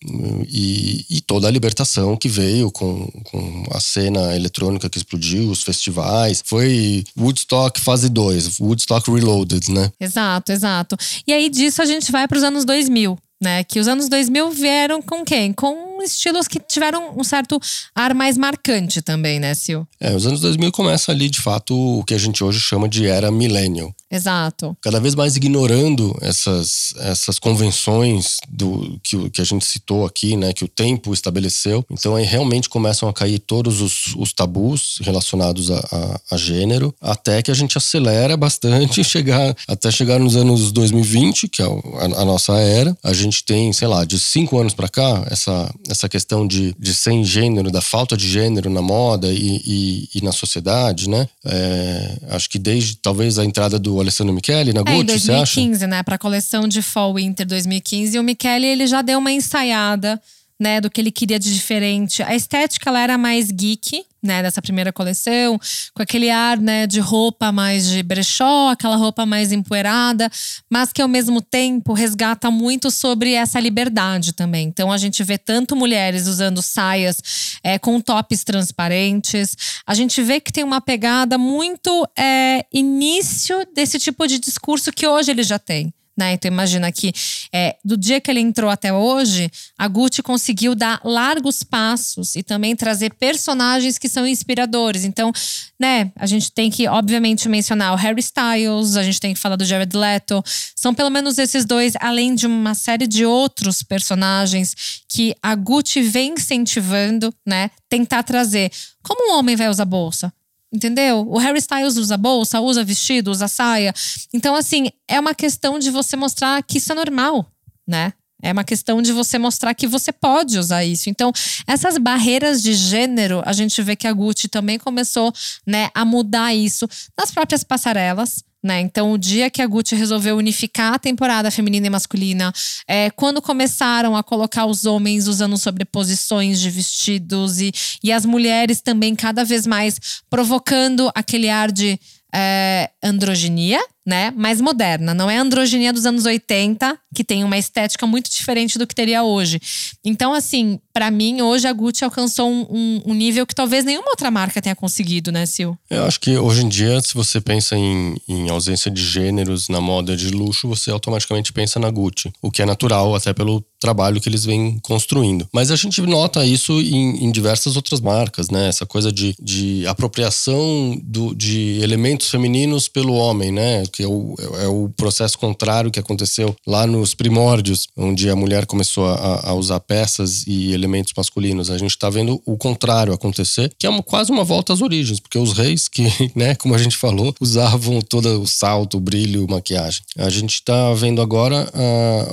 e, 0.49 1.05
e 1.11 1.21
toda 1.21 1.49
a 1.49 1.51
libertação 1.51 2.17
que 2.17 2.29
veio 2.29 2.71
com, 2.71 3.07
com 3.25 3.65
a 3.73 3.81
cena 3.81 4.35
eletrônica 4.35 4.89
que 4.89 4.99
explodiu, 4.99 5.51
os 5.51 5.63
festivais. 5.63 6.43
Foi 6.45 7.05
Woodstock 7.19 7.81
fase 7.81 8.09
2, 8.09 8.61
Woodstock 8.61 9.11
Reloaded, 9.11 9.71
né? 9.71 9.91
Exato, 10.01 10.53
exato. 10.53 10.97
E 11.27 11.33
aí 11.33 11.49
disso 11.51 11.83
a 11.83 11.85
gente 11.87 12.11
vai 12.11 12.22
para 12.27 12.39
os 12.39 12.45
anos 12.45 12.65
2000, 12.65 13.19
né? 13.41 13.65
Que 13.65 13.81
os 13.81 13.89
anos 13.89 14.09
2000 14.09 14.51
vieram 14.51 15.03
com 15.03 15.25
quem? 15.25 15.53
Com 15.53 16.01
estilos 16.03 16.49
que 16.49 16.59
tiveram 16.59 17.19
um 17.19 17.25
certo 17.25 17.59
ar 17.95 18.15
mais 18.15 18.37
marcante 18.37 19.03
também, 19.03 19.39
né, 19.41 19.55
Sil? 19.55 19.87
É, 20.01 20.15
os 20.15 20.27
anos 20.27 20.41
2000 20.41 20.73
começa 20.73 21.13
ali, 21.13 21.29
de 21.29 21.41
fato, 21.41 21.75
o 21.75 22.05
que 22.05 22.15
a 22.15 22.19
gente 22.19 22.43
hoje 22.43 22.61
chama 22.61 22.89
de 22.89 23.07
era 23.07 23.31
millennial. 23.31 23.95
Exato. 24.13 24.77
cada 24.83 25.01
vez 25.01 25.15
mais 25.15 25.37
ignorando 25.37 26.17
essas, 26.21 26.95
essas 27.01 27.39
convenções 27.39 28.37
do 28.49 28.99
que, 29.03 29.31
que 29.31 29.41
a 29.41 29.45
gente 29.45 29.65
citou 29.65 30.05
aqui, 30.05 30.37
né, 30.37 30.53
que 30.53 30.65
o 30.65 30.69
tempo 30.69 31.13
estabeleceu. 31.15 31.85
Então 31.91 32.15
aí 32.15 32.25
realmente 32.25 32.69
começam 32.69 33.09
a 33.09 33.13
cair 33.13 33.39
todos 33.39 33.81
os, 33.81 34.15
os 34.17 34.33
tabus 34.33 34.99
relacionados 35.01 35.71
a, 35.71 35.79
a- 35.79 36.21
a 36.33 36.37
gênero, 36.37 36.95
até 37.01 37.41
que 37.43 37.51
a 37.51 37.55
gente 37.55 37.77
acelera 37.79 38.37
bastante 38.37 39.03
chegar 39.05 39.57
até 39.67 39.91
chegar 39.91 40.19
nos 40.19 40.37
anos 40.37 40.71
2020, 40.73 41.49
que 41.49 41.63
é 41.63 41.65
a, 41.65 42.21
a 42.23 42.25
nossa 42.25 42.53
era. 42.59 42.97
A 43.03 43.13
gente 43.13 43.43
tem, 43.45 43.73
sei 43.73 43.89
lá, 43.89 44.05
de 44.05 44.19
cinco 44.19 44.59
anos 44.59 44.75
para 44.75 44.89
cá 44.89 45.27
essa 45.31 45.73
essa 45.89 46.09
questão 46.09 46.47
de, 46.47 46.75
de 46.79 46.93
sem 46.95 47.25
gênero, 47.25 47.71
da 47.71 47.81
falta 47.81 48.17
de 48.17 48.29
gênero 48.29 48.69
na 48.71 48.83
moda 48.83 49.33
e, 49.33 49.61
e, 49.65 50.09
e 50.17 50.21
na 50.23 50.33
sociedade, 50.33 51.09
né? 51.09 51.29
É, 51.45 52.19
acho 52.31 52.49
que 52.51 52.59
desde 52.59 52.97
talvez 52.97 53.39
a 53.39 53.45
entrada 53.45 53.79
do 53.79 54.02
Alessandro 54.03 54.35
Michele 54.35 54.73
na 54.73 54.83
É, 54.87 54.95
em 54.95 55.05
Gucci, 55.05 55.21
você 55.21 55.33
acha? 55.33 55.55
2015, 55.55 55.87
né? 55.87 56.03
Pra 56.03 56.19
coleção 56.19 56.69
de 56.69 56.83
Fall 56.83 57.15
Winter 57.15 57.47
2015. 57.47 58.17
E 58.17 58.21
o 58.21 58.23
Michele, 58.23 58.67
ele 58.67 58.87
já 58.87 59.03
deu 59.03 59.19
uma 59.19 59.33
ensaiada, 59.33 60.21
né? 60.61 60.81
Do 60.81 60.91
que 60.91 61.01
ele 61.01 61.11
queria 61.11 61.39
de 61.39 61.53
diferente. 61.53 62.23
A 62.23 62.35
estética, 62.35 62.89
ela 62.89 63.01
era 63.01 63.19
mais 63.19 63.51
geek, 63.51 64.05
né? 64.23 64.43
Dessa 64.43 64.63
primeira 64.63 64.93
coleção. 64.93 65.59
Com 65.95 66.03
aquele 66.03 66.31
ar, 66.31 66.59
né? 66.59 66.87
De 66.87 67.01
roupa 67.01 67.51
mais 67.51 67.89
de 67.89 68.03
brechó. 68.03 68.71
Aquela 68.71 68.97
roupa 68.97 69.27
mais 69.27 69.53
empoeirada. 69.53 70.31
Mas 70.71 70.93
que, 70.93 71.03
ao 71.03 71.09
mesmo 71.09 71.41
tempo, 71.41 71.93
resgata 71.93 72.51
muito 72.51 72.91
sobre 72.91 73.33
essa 73.33 73.59
liberdade 73.59 74.33
também. 74.33 74.69
Então, 74.69 74.93
a 74.93 74.99
gente 74.99 75.23
vê 75.25 75.37
tanto 75.37 75.75
mulheres 75.75 76.27
usando 76.27 76.63
saias 76.63 77.59
é, 77.63 77.79
com 77.79 78.01
tops 78.01 78.45
transparentes. 78.45 79.57
A 79.87 79.95
gente 79.95 80.23
vê 80.23 80.41
que 80.41 80.53
tem 80.53 80.65
uma 80.65 80.81
pegada 80.81 81.37
muito 81.37 82.09
é, 82.17 82.65
início 82.73 83.67
desse 83.75 83.99
tipo 83.99 84.27
de 84.27 84.39
discurso 84.39 84.93
que 84.93 85.07
hoje 85.07 85.31
ele 85.31 85.43
já 85.43 85.59
tem. 85.59 85.93
Né? 86.23 86.35
Então 86.35 86.49
imagina 86.49 86.93
que 86.93 87.13
é, 87.53 87.77
do 87.85 87.97
dia 87.97 88.21
que 88.21 88.31
ele 88.31 88.39
entrou 88.39 88.71
até 88.71 88.93
hoje, 88.93 89.51
a 89.77 89.89
Gucci 89.89 90.23
conseguiu 90.23 90.73
dar 90.73 91.01
largos 91.05 91.65
passos 91.65 92.37
e 92.37 92.45
também 92.45 92.77
trazer 92.77 93.13
personagens 93.15 93.99
que 93.99 94.09
são 94.09 94.25
inspiradores. 94.25 95.05
Então, 95.05 95.33
né, 95.81 96.13
a 96.17 96.27
gente 96.27 96.53
tem 96.53 96.71
que, 96.71 96.87
obviamente, 96.87 97.49
mencionar 97.49 97.93
o 97.93 97.97
Harry 97.97 98.21
Styles, 98.21 98.97
a 98.97 99.03
gente 99.03 99.19
tem 99.19 99.35
que 99.35 99.41
falar 99.41 99.57
do 99.57 99.65
Jared 99.65 99.97
Leto. 99.97 100.43
São 100.77 100.95
pelo 100.95 101.11
menos 101.11 101.39
esses 101.39 101.65
dois, 101.65 101.95
além 102.01 102.37
de 102.37 102.47
uma 102.47 102.75
série 102.75 103.09
de 103.09 103.27
outros 103.27 103.83
personagens 103.83 105.03
que 105.09 105.35
a 105.43 105.57
Gucci 105.57 106.03
vem 106.03 106.35
incentivando, 106.35 107.35
né? 107.45 107.69
Tentar 107.89 108.23
trazer. 108.23 108.71
Como 109.03 109.33
um 109.33 109.39
homem 109.39 109.57
vai 109.57 109.69
usar 109.69 109.85
bolsa? 109.85 110.33
Entendeu? 110.73 111.27
O 111.29 111.37
Harry 111.39 111.59
Styles 111.59 111.97
usa 111.97 112.17
bolsa, 112.17 112.61
usa 112.61 112.83
vestido, 112.83 113.31
usa 113.31 113.47
saia. 113.47 113.93
Então, 114.33 114.55
assim, 114.55 114.89
é 115.07 115.21
uma 115.21 115.35
questão 115.35 115.79
de 115.79 115.91
você 115.91 116.17
mostrar 116.17 116.63
que 116.63 116.79
isso 116.79 116.91
é 116.93 116.95
normal, 116.95 117.47
né? 117.87 118.15
É 118.43 118.53
uma 118.53 118.65
questão 118.65 119.01
de 119.01 119.13
você 119.13 119.39
mostrar 119.39 119.73
que 119.73 119.87
você 119.87 120.13
pode 120.13 120.59
usar 120.59 120.85
isso. 120.85 121.09
Então, 121.09 121.33
essas 121.67 121.97
barreiras 121.97 122.61
de 122.63 122.75
gênero, 122.75 123.41
a 123.47 123.53
gente 123.53 123.81
vê 123.81 123.95
que 123.95 124.07
a 124.07 124.13
Gucci 124.13 124.49
também 124.49 124.79
começou, 124.79 125.33
né, 125.67 125.89
a 125.95 126.05
mudar 126.05 126.53
isso 126.53 126.89
nas 127.17 127.31
próprias 127.31 127.63
passarelas. 127.63 128.43
Né? 128.63 128.81
Então, 128.81 129.13
o 129.13 129.19
dia 129.19 129.51
que 129.51 129.61
a 129.61 129.67
Gucci 129.67 129.97
resolveu 129.97 130.37
unificar 130.37 130.95
a 130.95 130.99
temporada 130.99 131.51
feminina 131.51 131.89
e 131.89 131.91
masculina, 131.91 132.53
é, 132.87 133.11
quando 133.11 133.43
começaram 133.43 134.17
a 134.17 134.23
colocar 134.23 134.67
os 134.67 134.85
homens 134.85 135.27
usando 135.27 135.59
sobreposições 135.59 136.61
de 136.61 136.71
vestidos 136.71 137.61
e, 137.61 137.73
e 138.05 138.13
as 138.13 138.25
mulheres 138.25 138.81
também 138.81 139.17
cada 139.17 139.45
vez 139.45 139.67
mais 139.67 140.23
provocando 140.31 141.11
aquele 141.13 141.49
ar 141.49 141.73
de 141.73 141.99
é, 142.33 142.91
androginia, 143.03 143.81
né, 144.07 144.33
mais 144.33 144.61
moderna. 144.61 145.15
Não 145.15 145.31
é 145.31 145.39
a 145.39 145.41
androginia 145.41 145.93
dos 145.93 146.07
anos 146.07 146.27
80, 146.27 146.99
que 147.15 147.23
tem 147.23 147.45
uma 147.45 147.57
estética 147.57 148.07
muito 148.07 148.31
diferente 148.31 148.79
do 148.79 148.87
que 148.87 148.95
teria 148.95 149.23
hoje. 149.23 149.61
Então, 150.05 150.35
assim, 150.35 150.81
para 150.93 151.11
mim, 151.11 151.41
hoje 151.41 151.67
a 151.67 151.73
Gucci 151.73 152.05
alcançou 152.05 152.51
um, 152.51 153.03
um, 153.05 153.15
nível 153.15 153.47
que 153.47 153.55
talvez 153.55 153.85
nenhuma 153.85 154.11
outra 154.11 154.31
marca 154.31 154.61
tenha 154.61 154.77
conseguido, 154.77 155.33
né, 155.33 155.47
Sil? 155.47 155.77
Eu 155.89 156.05
acho 156.05 156.21
que 156.21 156.37
hoje 156.37 156.65
em 156.65 156.69
dia, 156.69 157.01
se 157.01 157.15
você 157.15 157.41
pensa 157.41 157.77
em, 157.77 158.17
em 158.29 158.51
ausência 158.51 158.91
de 158.91 159.03
gêneros 159.03 159.69
na 159.69 159.81
moda 159.81 160.17
de 160.17 160.29
luxo, 160.31 160.69
você 160.69 160.91
automaticamente 160.91 161.53
pensa 161.53 161.81
na 161.81 161.91
Gucci. 161.91 162.33
O 162.43 162.51
que 162.51 162.63
é 162.63 162.67
natural, 162.67 163.15
até 163.15 163.33
pelo 163.33 163.65
trabalho 163.83 164.21
que 164.21 164.29
eles 164.29 164.45
vêm 164.45 164.79
construindo. 164.81 165.49
Mas 165.53 165.73
a 165.73 165.77
gente 165.77 166.01
nota 166.03 166.47
isso 166.47 166.81
em, 166.81 167.25
em 167.25 167.33
diversas 167.33 167.75
outras 167.75 168.01
marcas, 168.01 168.49
né? 168.49 168.69
Essa 168.69 168.87
coisa 168.87 169.11
de, 169.11 169.35
de 169.41 169.85
apropriação 169.89 170.97
do, 171.03 171.35
de 171.35 171.81
elementos 171.83 172.31
femininos 172.31 172.87
pelo 172.87 173.15
homem, 173.15 173.51
né? 173.51 173.83
Que 173.93 174.05
é 174.05 174.07
o, 174.07 174.37
é 174.61 174.69
o 174.69 174.89
processo 174.97 175.37
contrário 175.37 175.91
que 175.91 175.99
aconteceu 175.99 176.55
lá 176.65 176.87
nos 176.87 177.13
primórdios, 177.13 177.89
onde 177.97 178.31
a 178.31 178.37
mulher 178.37 178.67
começou 178.67 179.07
a, 179.07 179.51
a 179.51 179.55
usar 179.55 179.81
peças 179.81 180.45
e 180.47 180.73
elementos 180.83 181.13
masculinos. 181.17 181.71
A 181.71 181.79
gente 181.79 181.91
está 181.91 182.11
vendo 182.11 182.41
o 182.45 182.57
contrário 182.57 183.13
acontecer, 183.13 183.73
que 183.79 183.87
é 183.87 183.91
uma, 183.91 184.03
quase 184.03 184.31
uma 184.33 184.45
volta 184.45 184.73
às 184.73 184.83
origens, 184.83 185.21
porque 185.21 185.39
os 185.39 185.53
reis 185.53 185.89
que, 185.89 186.03
né, 186.35 186.55
como 186.55 186.75
a 186.75 186.79
gente 186.79 186.97
falou, 186.97 187.35
usavam 187.41 188.01
todo 188.01 188.43
o 188.43 188.47
salto, 188.47 188.97
o 188.97 189.01
brilho, 189.01 189.47
maquiagem. 189.49 190.03
A 190.17 190.31
gente 190.31 190.55
está 190.55 190.93
vendo 190.95 191.21
agora 191.21 191.69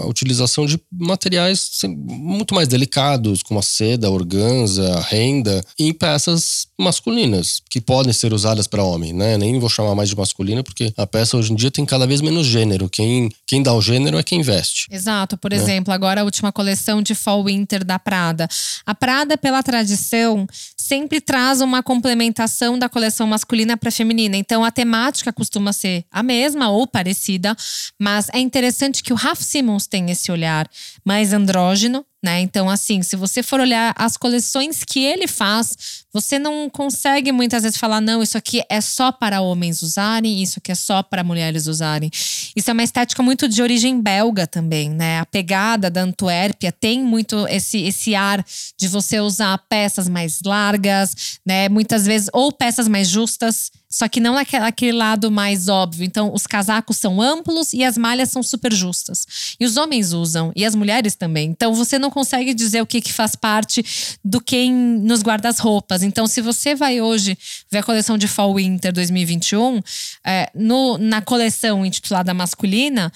a 0.02 0.08
utilização 0.08 0.66
de 0.66 0.80
materiais 0.92 1.70
muito 1.86 2.54
mais 2.54 2.68
delicados, 2.68 3.44
como 3.44 3.60
a 3.60 3.64
seda, 3.64 4.08
a 4.08 4.12
organza, 4.12 4.94
a 4.94 5.02
renda, 5.02 5.64
em 5.78 5.94
peças 5.94 6.69
masculinas, 6.80 7.62
que 7.70 7.82
podem 7.82 8.14
ser 8.14 8.34
usadas 8.34 8.66
para 8.66 8.84
homem, 8.84 9.12
né? 9.12 9.38
Nem 9.38 9.60
vou 9.60 9.70
chamar 9.70 9.94
mais 9.94 10.10
de 10.10 10.16
masculina, 10.16 10.64
porque 10.64 10.94
a 10.96 11.06
peça 11.06 11.36
hoje 11.36 11.52
em 11.52 11.56
dia 11.56 11.70
tem 11.70 11.86
cada 11.86 12.08
vez 12.08 12.22
menos 12.22 12.48
gênero. 12.48 12.90
Quem, 12.90 13.30
quem 13.46 13.62
dá 13.62 13.74
o 13.74 13.82
gênero 13.82 14.18
é 14.18 14.24
quem 14.24 14.42
veste. 14.42 14.88
Exato. 14.90 15.38
Por 15.38 15.52
né? 15.52 15.58
exemplo, 15.58 15.94
agora 15.94 16.22
a 16.22 16.24
última 16.24 16.52
coleção 16.52 17.02
de 17.02 17.14
Fall 17.14 17.44
Winter 17.44 17.84
da 17.84 18.00
Prada. 18.00 18.48
A 18.86 18.96
Prada, 18.96 19.38
pela 19.38 19.62
tradição, 19.62 20.48
sempre 20.78 21.22
traz 21.22 21.62
uma 21.62 21.84
complementação 21.84 22.80
da 22.80 22.90
coleção 22.90 23.28
masculina 23.28 23.78
para 23.78 23.92
feminina. 23.92 24.38
Então 24.38 24.64
a 24.64 24.72
temática 24.72 25.34
costuma 25.34 25.74
ser 25.74 26.06
a 26.12 26.24
mesma 26.24 26.70
ou 26.70 26.88
parecida, 26.88 27.56
mas 28.00 28.28
é 28.34 28.40
interessante 28.40 29.04
que 29.04 29.14
o 29.14 29.16
Raf 29.16 29.44
Simons 29.44 29.86
tem 29.86 30.10
esse 30.10 30.32
olhar 30.32 30.68
mais 31.06 31.34
andrógeno, 31.34 32.06
né? 32.24 32.42
Então, 32.42 32.70
assim, 32.70 33.02
se 33.02 33.16
você 33.16 33.42
for 33.42 33.60
olhar 33.60 33.94
as 33.98 34.18
coleções 34.18 34.84
que 34.84 35.00
ele 35.00 35.28
faz, 35.28 36.04
você 36.12 36.38
não 36.38 36.70
consegue 36.70 37.32
muitas 37.32 37.64
vezes 37.64 37.78
falar, 37.78 38.02
não, 38.02 38.22
isso 38.22 38.38
aqui 38.38 38.62
é 38.70 38.82
só 38.82 39.12
para 39.12 39.42
homens 39.42 39.82
usarem, 39.82 40.42
isso 40.42 40.60
aqui 40.60 40.72
é 40.72 40.76
só 40.76 41.02
para 41.02 41.24
mulheres 41.24 41.68
usarem. 41.68 42.10
Isso 42.56 42.70
é 42.70 42.74
uma 42.74 42.84
estética 42.84 43.24
muito 43.24 43.48
de 43.48 43.62
origem 43.62 44.02
belga 44.02 44.46
também, 44.46 44.90
né? 44.90 45.20
A 45.20 45.26
pegada 45.26 45.90
da 45.90 46.02
Antuérpia 46.02 46.72
tem 46.72 47.04
muito 47.04 47.48
esse, 47.48 47.82
esse 47.84 48.16
ar 48.16 48.46
de 48.78 48.88
você 48.88 49.20
usar 49.20 49.58
peças 49.70 50.10
mais 50.10 50.42
largas, 50.44 51.40
né? 51.46 51.70
Muitas 51.70 52.06
vezes, 52.06 52.30
ou 52.34 52.52
peças 52.52 52.88
mais 52.88 53.08
justas. 53.08 53.72
Só 53.92 54.08
que 54.08 54.20
não 54.20 54.36
naquele 54.36 54.92
lado 54.92 55.32
mais 55.32 55.68
óbvio. 55.68 56.06
Então, 56.06 56.32
os 56.34 56.46
casacos 56.46 56.98
são 56.98 57.20
amplos 57.20 57.74
e 57.74 57.84
as 57.84 57.98
malhas 57.98 58.30
são 58.30 58.44
super 58.44 58.72
justas. 58.72 59.56
E 59.60 59.66
os 59.66 59.78
homens 59.78 60.14
usam, 60.14 60.52
e 60.56 60.64
as 60.64 60.76
mulheres 60.76 61.16
também. 61.16 61.50
Então, 61.50 61.74
você 61.74 61.98
não 61.98 62.12
consegue 62.12 62.54
dizer 62.54 62.82
o 62.82 62.86
que, 62.86 63.02
que 63.02 63.12
faz 63.12 63.36
parte 63.36 63.84
do 64.24 64.40
que 64.40 64.70
nos 64.70 65.24
guarda-roupas. 65.24 66.04
Então, 66.04 66.28
se 66.28 66.40
você 66.40 66.76
vai 66.76 67.02
hoje 67.02 67.38
ver 67.72 67.80
a 67.80 67.84
coleção 67.84 68.18
de 68.18 68.28
Fall 68.28 68.56
Winter 68.56 68.94
2021, 68.94 69.82
é, 70.24 70.52
no, 70.54 70.98
na 71.00 71.22
coleção 71.22 71.84
intitulada 71.84 72.34
masculina, 72.34 73.12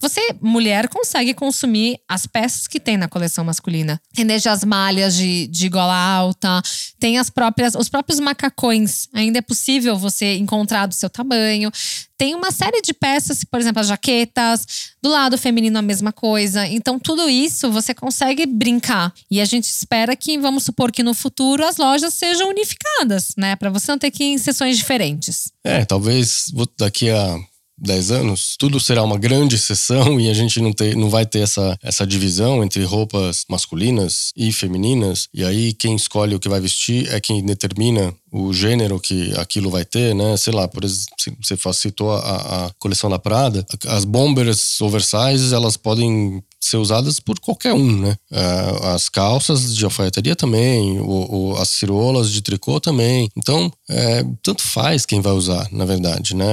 você, 0.00 0.34
mulher, 0.40 0.88
consegue 0.88 1.34
consumir 1.34 1.98
as 2.08 2.26
peças 2.26 2.66
que 2.66 2.80
tem 2.80 2.96
na 2.96 3.06
coleção 3.06 3.44
masculina. 3.44 4.00
Tem 4.14 4.24
desde 4.24 4.48
as 4.48 4.64
malhas 4.64 5.14
de, 5.14 5.46
de 5.48 5.68
gola 5.68 5.94
alta, 5.94 6.62
tem 6.98 7.18
as 7.18 7.28
próprias, 7.28 7.74
os 7.74 7.88
próprios 7.88 8.18
macacões. 8.18 9.08
Ainda 9.12 9.38
é 9.38 9.42
possível 9.42 9.98
você 9.98 10.36
encontrar 10.36 10.86
do 10.86 10.94
seu 10.94 11.10
tamanho. 11.10 11.70
Tem 12.16 12.34
uma 12.34 12.50
série 12.50 12.80
de 12.82 12.92
peças, 12.92 13.44
por 13.44 13.60
exemplo, 13.60 13.80
as 13.80 13.88
jaquetas. 13.88 14.66
Do 15.02 15.10
lado 15.10 15.38
feminino, 15.38 15.78
a 15.78 15.82
mesma 15.82 16.12
coisa. 16.12 16.66
Então, 16.66 16.98
tudo 16.98 17.28
isso 17.28 17.70
você 17.70 17.94
consegue 17.94 18.44
brincar. 18.46 19.12
E 19.30 19.40
a 19.40 19.44
gente 19.44 19.64
espera 19.64 20.14
que, 20.16 20.38
vamos 20.38 20.64
supor 20.64 20.92
que 20.92 21.02
no 21.02 21.14
futuro 21.14 21.64
as 21.64 21.76
lojas 21.76 22.14
sejam 22.14 22.48
unificadas, 22.48 23.34
né? 23.36 23.56
Para 23.56 23.70
você 23.70 23.90
não 23.90 23.98
ter 23.98 24.10
que 24.10 24.24
ir 24.24 24.32
em 24.32 24.38
sessões 24.38 24.76
diferentes. 24.76 25.50
É, 25.64 25.84
talvez 25.84 26.46
daqui 26.78 27.10
a 27.10 27.38
10 27.80 28.10
anos, 28.10 28.54
tudo 28.58 28.78
será 28.78 29.02
uma 29.02 29.18
grande 29.18 29.56
exceção 29.56 30.18
e 30.20 30.28
a 30.28 30.34
gente 30.34 30.60
não, 30.60 30.72
ter, 30.72 30.96
não 30.96 31.08
vai 31.08 31.24
ter 31.24 31.40
essa, 31.40 31.76
essa 31.82 32.06
divisão 32.06 32.62
entre 32.62 32.82
roupas 32.84 33.44
masculinas 33.48 34.32
e 34.36 34.52
femininas. 34.52 35.28
E 35.32 35.44
aí 35.44 35.72
quem 35.72 35.96
escolhe 35.96 36.34
o 36.34 36.40
que 36.40 36.48
vai 36.48 36.60
vestir 36.60 37.12
é 37.12 37.20
quem 37.20 37.44
determina 37.44 38.14
o 38.32 38.52
gênero 38.52 39.00
que 39.00 39.32
aquilo 39.38 39.70
vai 39.70 39.84
ter, 39.84 40.14
né? 40.14 40.36
Sei 40.36 40.52
lá, 40.52 40.68
por 40.68 40.84
exemplo, 40.84 41.14
você 41.42 41.56
citou 41.72 42.12
a, 42.12 42.66
a 42.66 42.70
coleção 42.78 43.10
da 43.10 43.18
Prada, 43.18 43.66
as 43.86 44.04
bombers 44.04 44.80
oversize, 44.80 45.52
elas 45.52 45.76
podem 45.76 46.42
ser 46.60 46.76
usadas 46.76 47.18
por 47.18 47.40
qualquer 47.40 47.72
um, 47.72 48.00
né? 48.00 48.16
É, 48.30 48.94
as 48.94 49.08
calças 49.08 49.74
de 49.74 49.84
alfaiateria 49.84 50.36
também, 50.36 51.00
o, 51.00 51.56
as 51.56 51.70
cirolas 51.70 52.30
de 52.30 52.42
tricô 52.42 52.78
também. 52.78 53.30
Então, 53.36 53.72
é, 53.88 54.24
tanto 54.42 54.62
faz 54.62 55.06
quem 55.06 55.20
vai 55.20 55.32
usar, 55.32 55.68
na 55.72 55.84
verdade, 55.84 56.36
né? 56.36 56.46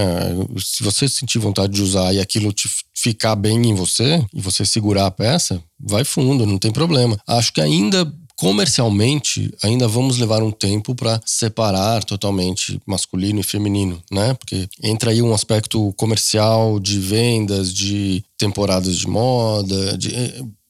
Se 0.60 0.84
você 0.84 1.08
sentir 1.08 1.40
vontade 1.40 1.74
de 1.74 1.82
usar 1.82 2.14
e 2.14 2.20
aquilo 2.20 2.54
te 2.54 2.70
ficar 2.94 3.36
bem 3.36 3.68
em 3.68 3.76
você 3.76 4.26
e 4.34 4.42
você 4.42 4.66
segurar 4.66 5.06
a 5.06 5.12
peça, 5.12 5.62
vai 5.80 6.04
fundo, 6.04 6.46
não 6.46 6.58
tem 6.58 6.72
problema. 6.72 7.18
Acho 7.28 7.52
que 7.54 7.62
ainda 7.62 8.12
comercialmente 8.38 9.52
ainda 9.64 9.88
vamos 9.88 10.18
levar 10.18 10.44
um 10.44 10.52
tempo 10.52 10.96
para 10.96 11.20
separar 11.26 12.04
totalmente 12.04 12.80
masculino 12.86 13.40
e 13.40 13.44
feminino, 13.44 14.02
né? 14.12 14.34
Porque 14.36 14.70
entra 14.82 15.12
aí 15.12 15.22
um 15.22 15.34
aspecto 15.34 15.94
comercial 15.98 16.80
de 16.80 17.00
vendas, 17.00 17.74
de 17.74 18.24
temporadas 18.38 18.96
de 18.96 19.08
moda, 19.08 19.98
de 19.98 20.12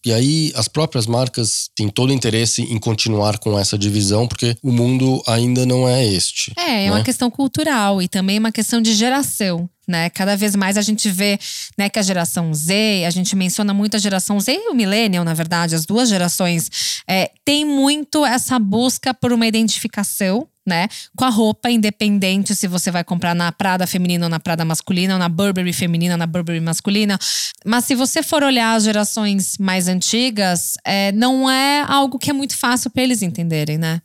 e 0.06 0.14
aí 0.14 0.54
as 0.56 0.70
próprias 0.70 1.06
marcas 1.06 1.70
têm 1.76 1.90
todo 1.90 2.12
o 2.12 2.14
interesse 2.14 2.62
em 2.62 2.78
continuar 2.78 3.38
com 3.40 3.60
essa 3.60 3.78
divisão, 3.78 4.26
porque 4.26 4.56
o 4.64 4.72
mundo 4.72 5.22
ainda 5.28 5.66
não 5.66 5.86
é 5.86 6.06
este. 6.06 6.54
É, 6.58 6.86
é 6.86 6.86
né? 6.86 6.92
uma 6.92 7.04
questão 7.04 7.30
cultural 7.30 8.02
e 8.02 8.08
também 8.08 8.40
uma 8.40 8.52
questão 8.52 8.82
de 8.82 8.94
geração. 8.94 9.70
Né? 9.88 10.10
Cada 10.10 10.36
vez 10.36 10.54
mais 10.56 10.78
a 10.78 10.82
gente 10.82 11.10
vê 11.10 11.40
né, 11.78 11.90
que 11.90 11.98
a 11.98 12.02
geração 12.02 12.54
Z, 12.54 13.06
a 13.06 13.10
gente 13.10 13.36
menciona 13.36 13.74
muito 13.74 13.96
a 13.96 14.00
geração 14.00 14.38
Z 14.38 14.52
e 14.52 14.70
o 14.70 14.74
Millennial, 14.74 15.24
na 15.24 15.34
verdade, 15.34 15.76
as 15.76 15.86
duas 15.86 16.10
gerações, 16.10 17.02
é, 17.08 17.32
tem 17.46 17.64
muito 17.64 18.26
essa 18.26 18.60
busca 18.60 19.14
por 19.14 19.32
uma 19.32 19.48
identificação 19.48 20.48
né? 20.68 20.90
Com 21.16 21.24
a 21.24 21.30
roupa, 21.30 21.72
independente 21.72 22.54
se 22.54 22.68
você 22.68 22.92
vai 22.92 23.02
comprar 23.02 23.34
na 23.34 23.52
Prada 23.54 23.88
feminina 23.88 24.26
ou 24.26 24.30
na 24.30 24.38
Prada 24.40 24.66
masculina, 24.66 25.14
ou 25.14 25.20
na 25.20 25.30
Burberry 25.30 25.72
feminina 25.72 26.16
ou 26.16 26.18
na 26.18 26.28
Burberry 26.28 26.60
masculina. 26.60 27.18
Mas 27.66 27.86
se 27.86 27.96
você 27.96 28.22
for 28.22 28.44
olhar 28.44 28.76
as 28.76 28.84
gerações 28.84 29.58
mais 29.58 29.88
antigas, 29.88 30.74
é, 30.86 31.14
não 31.14 31.50
é 31.50 31.86
algo 31.88 32.20
que 32.20 32.30
é 32.30 32.34
muito 32.34 32.58
fácil 32.58 32.92
para 32.92 33.02
eles 33.02 33.22
entenderem, 33.22 33.78
né? 33.78 34.02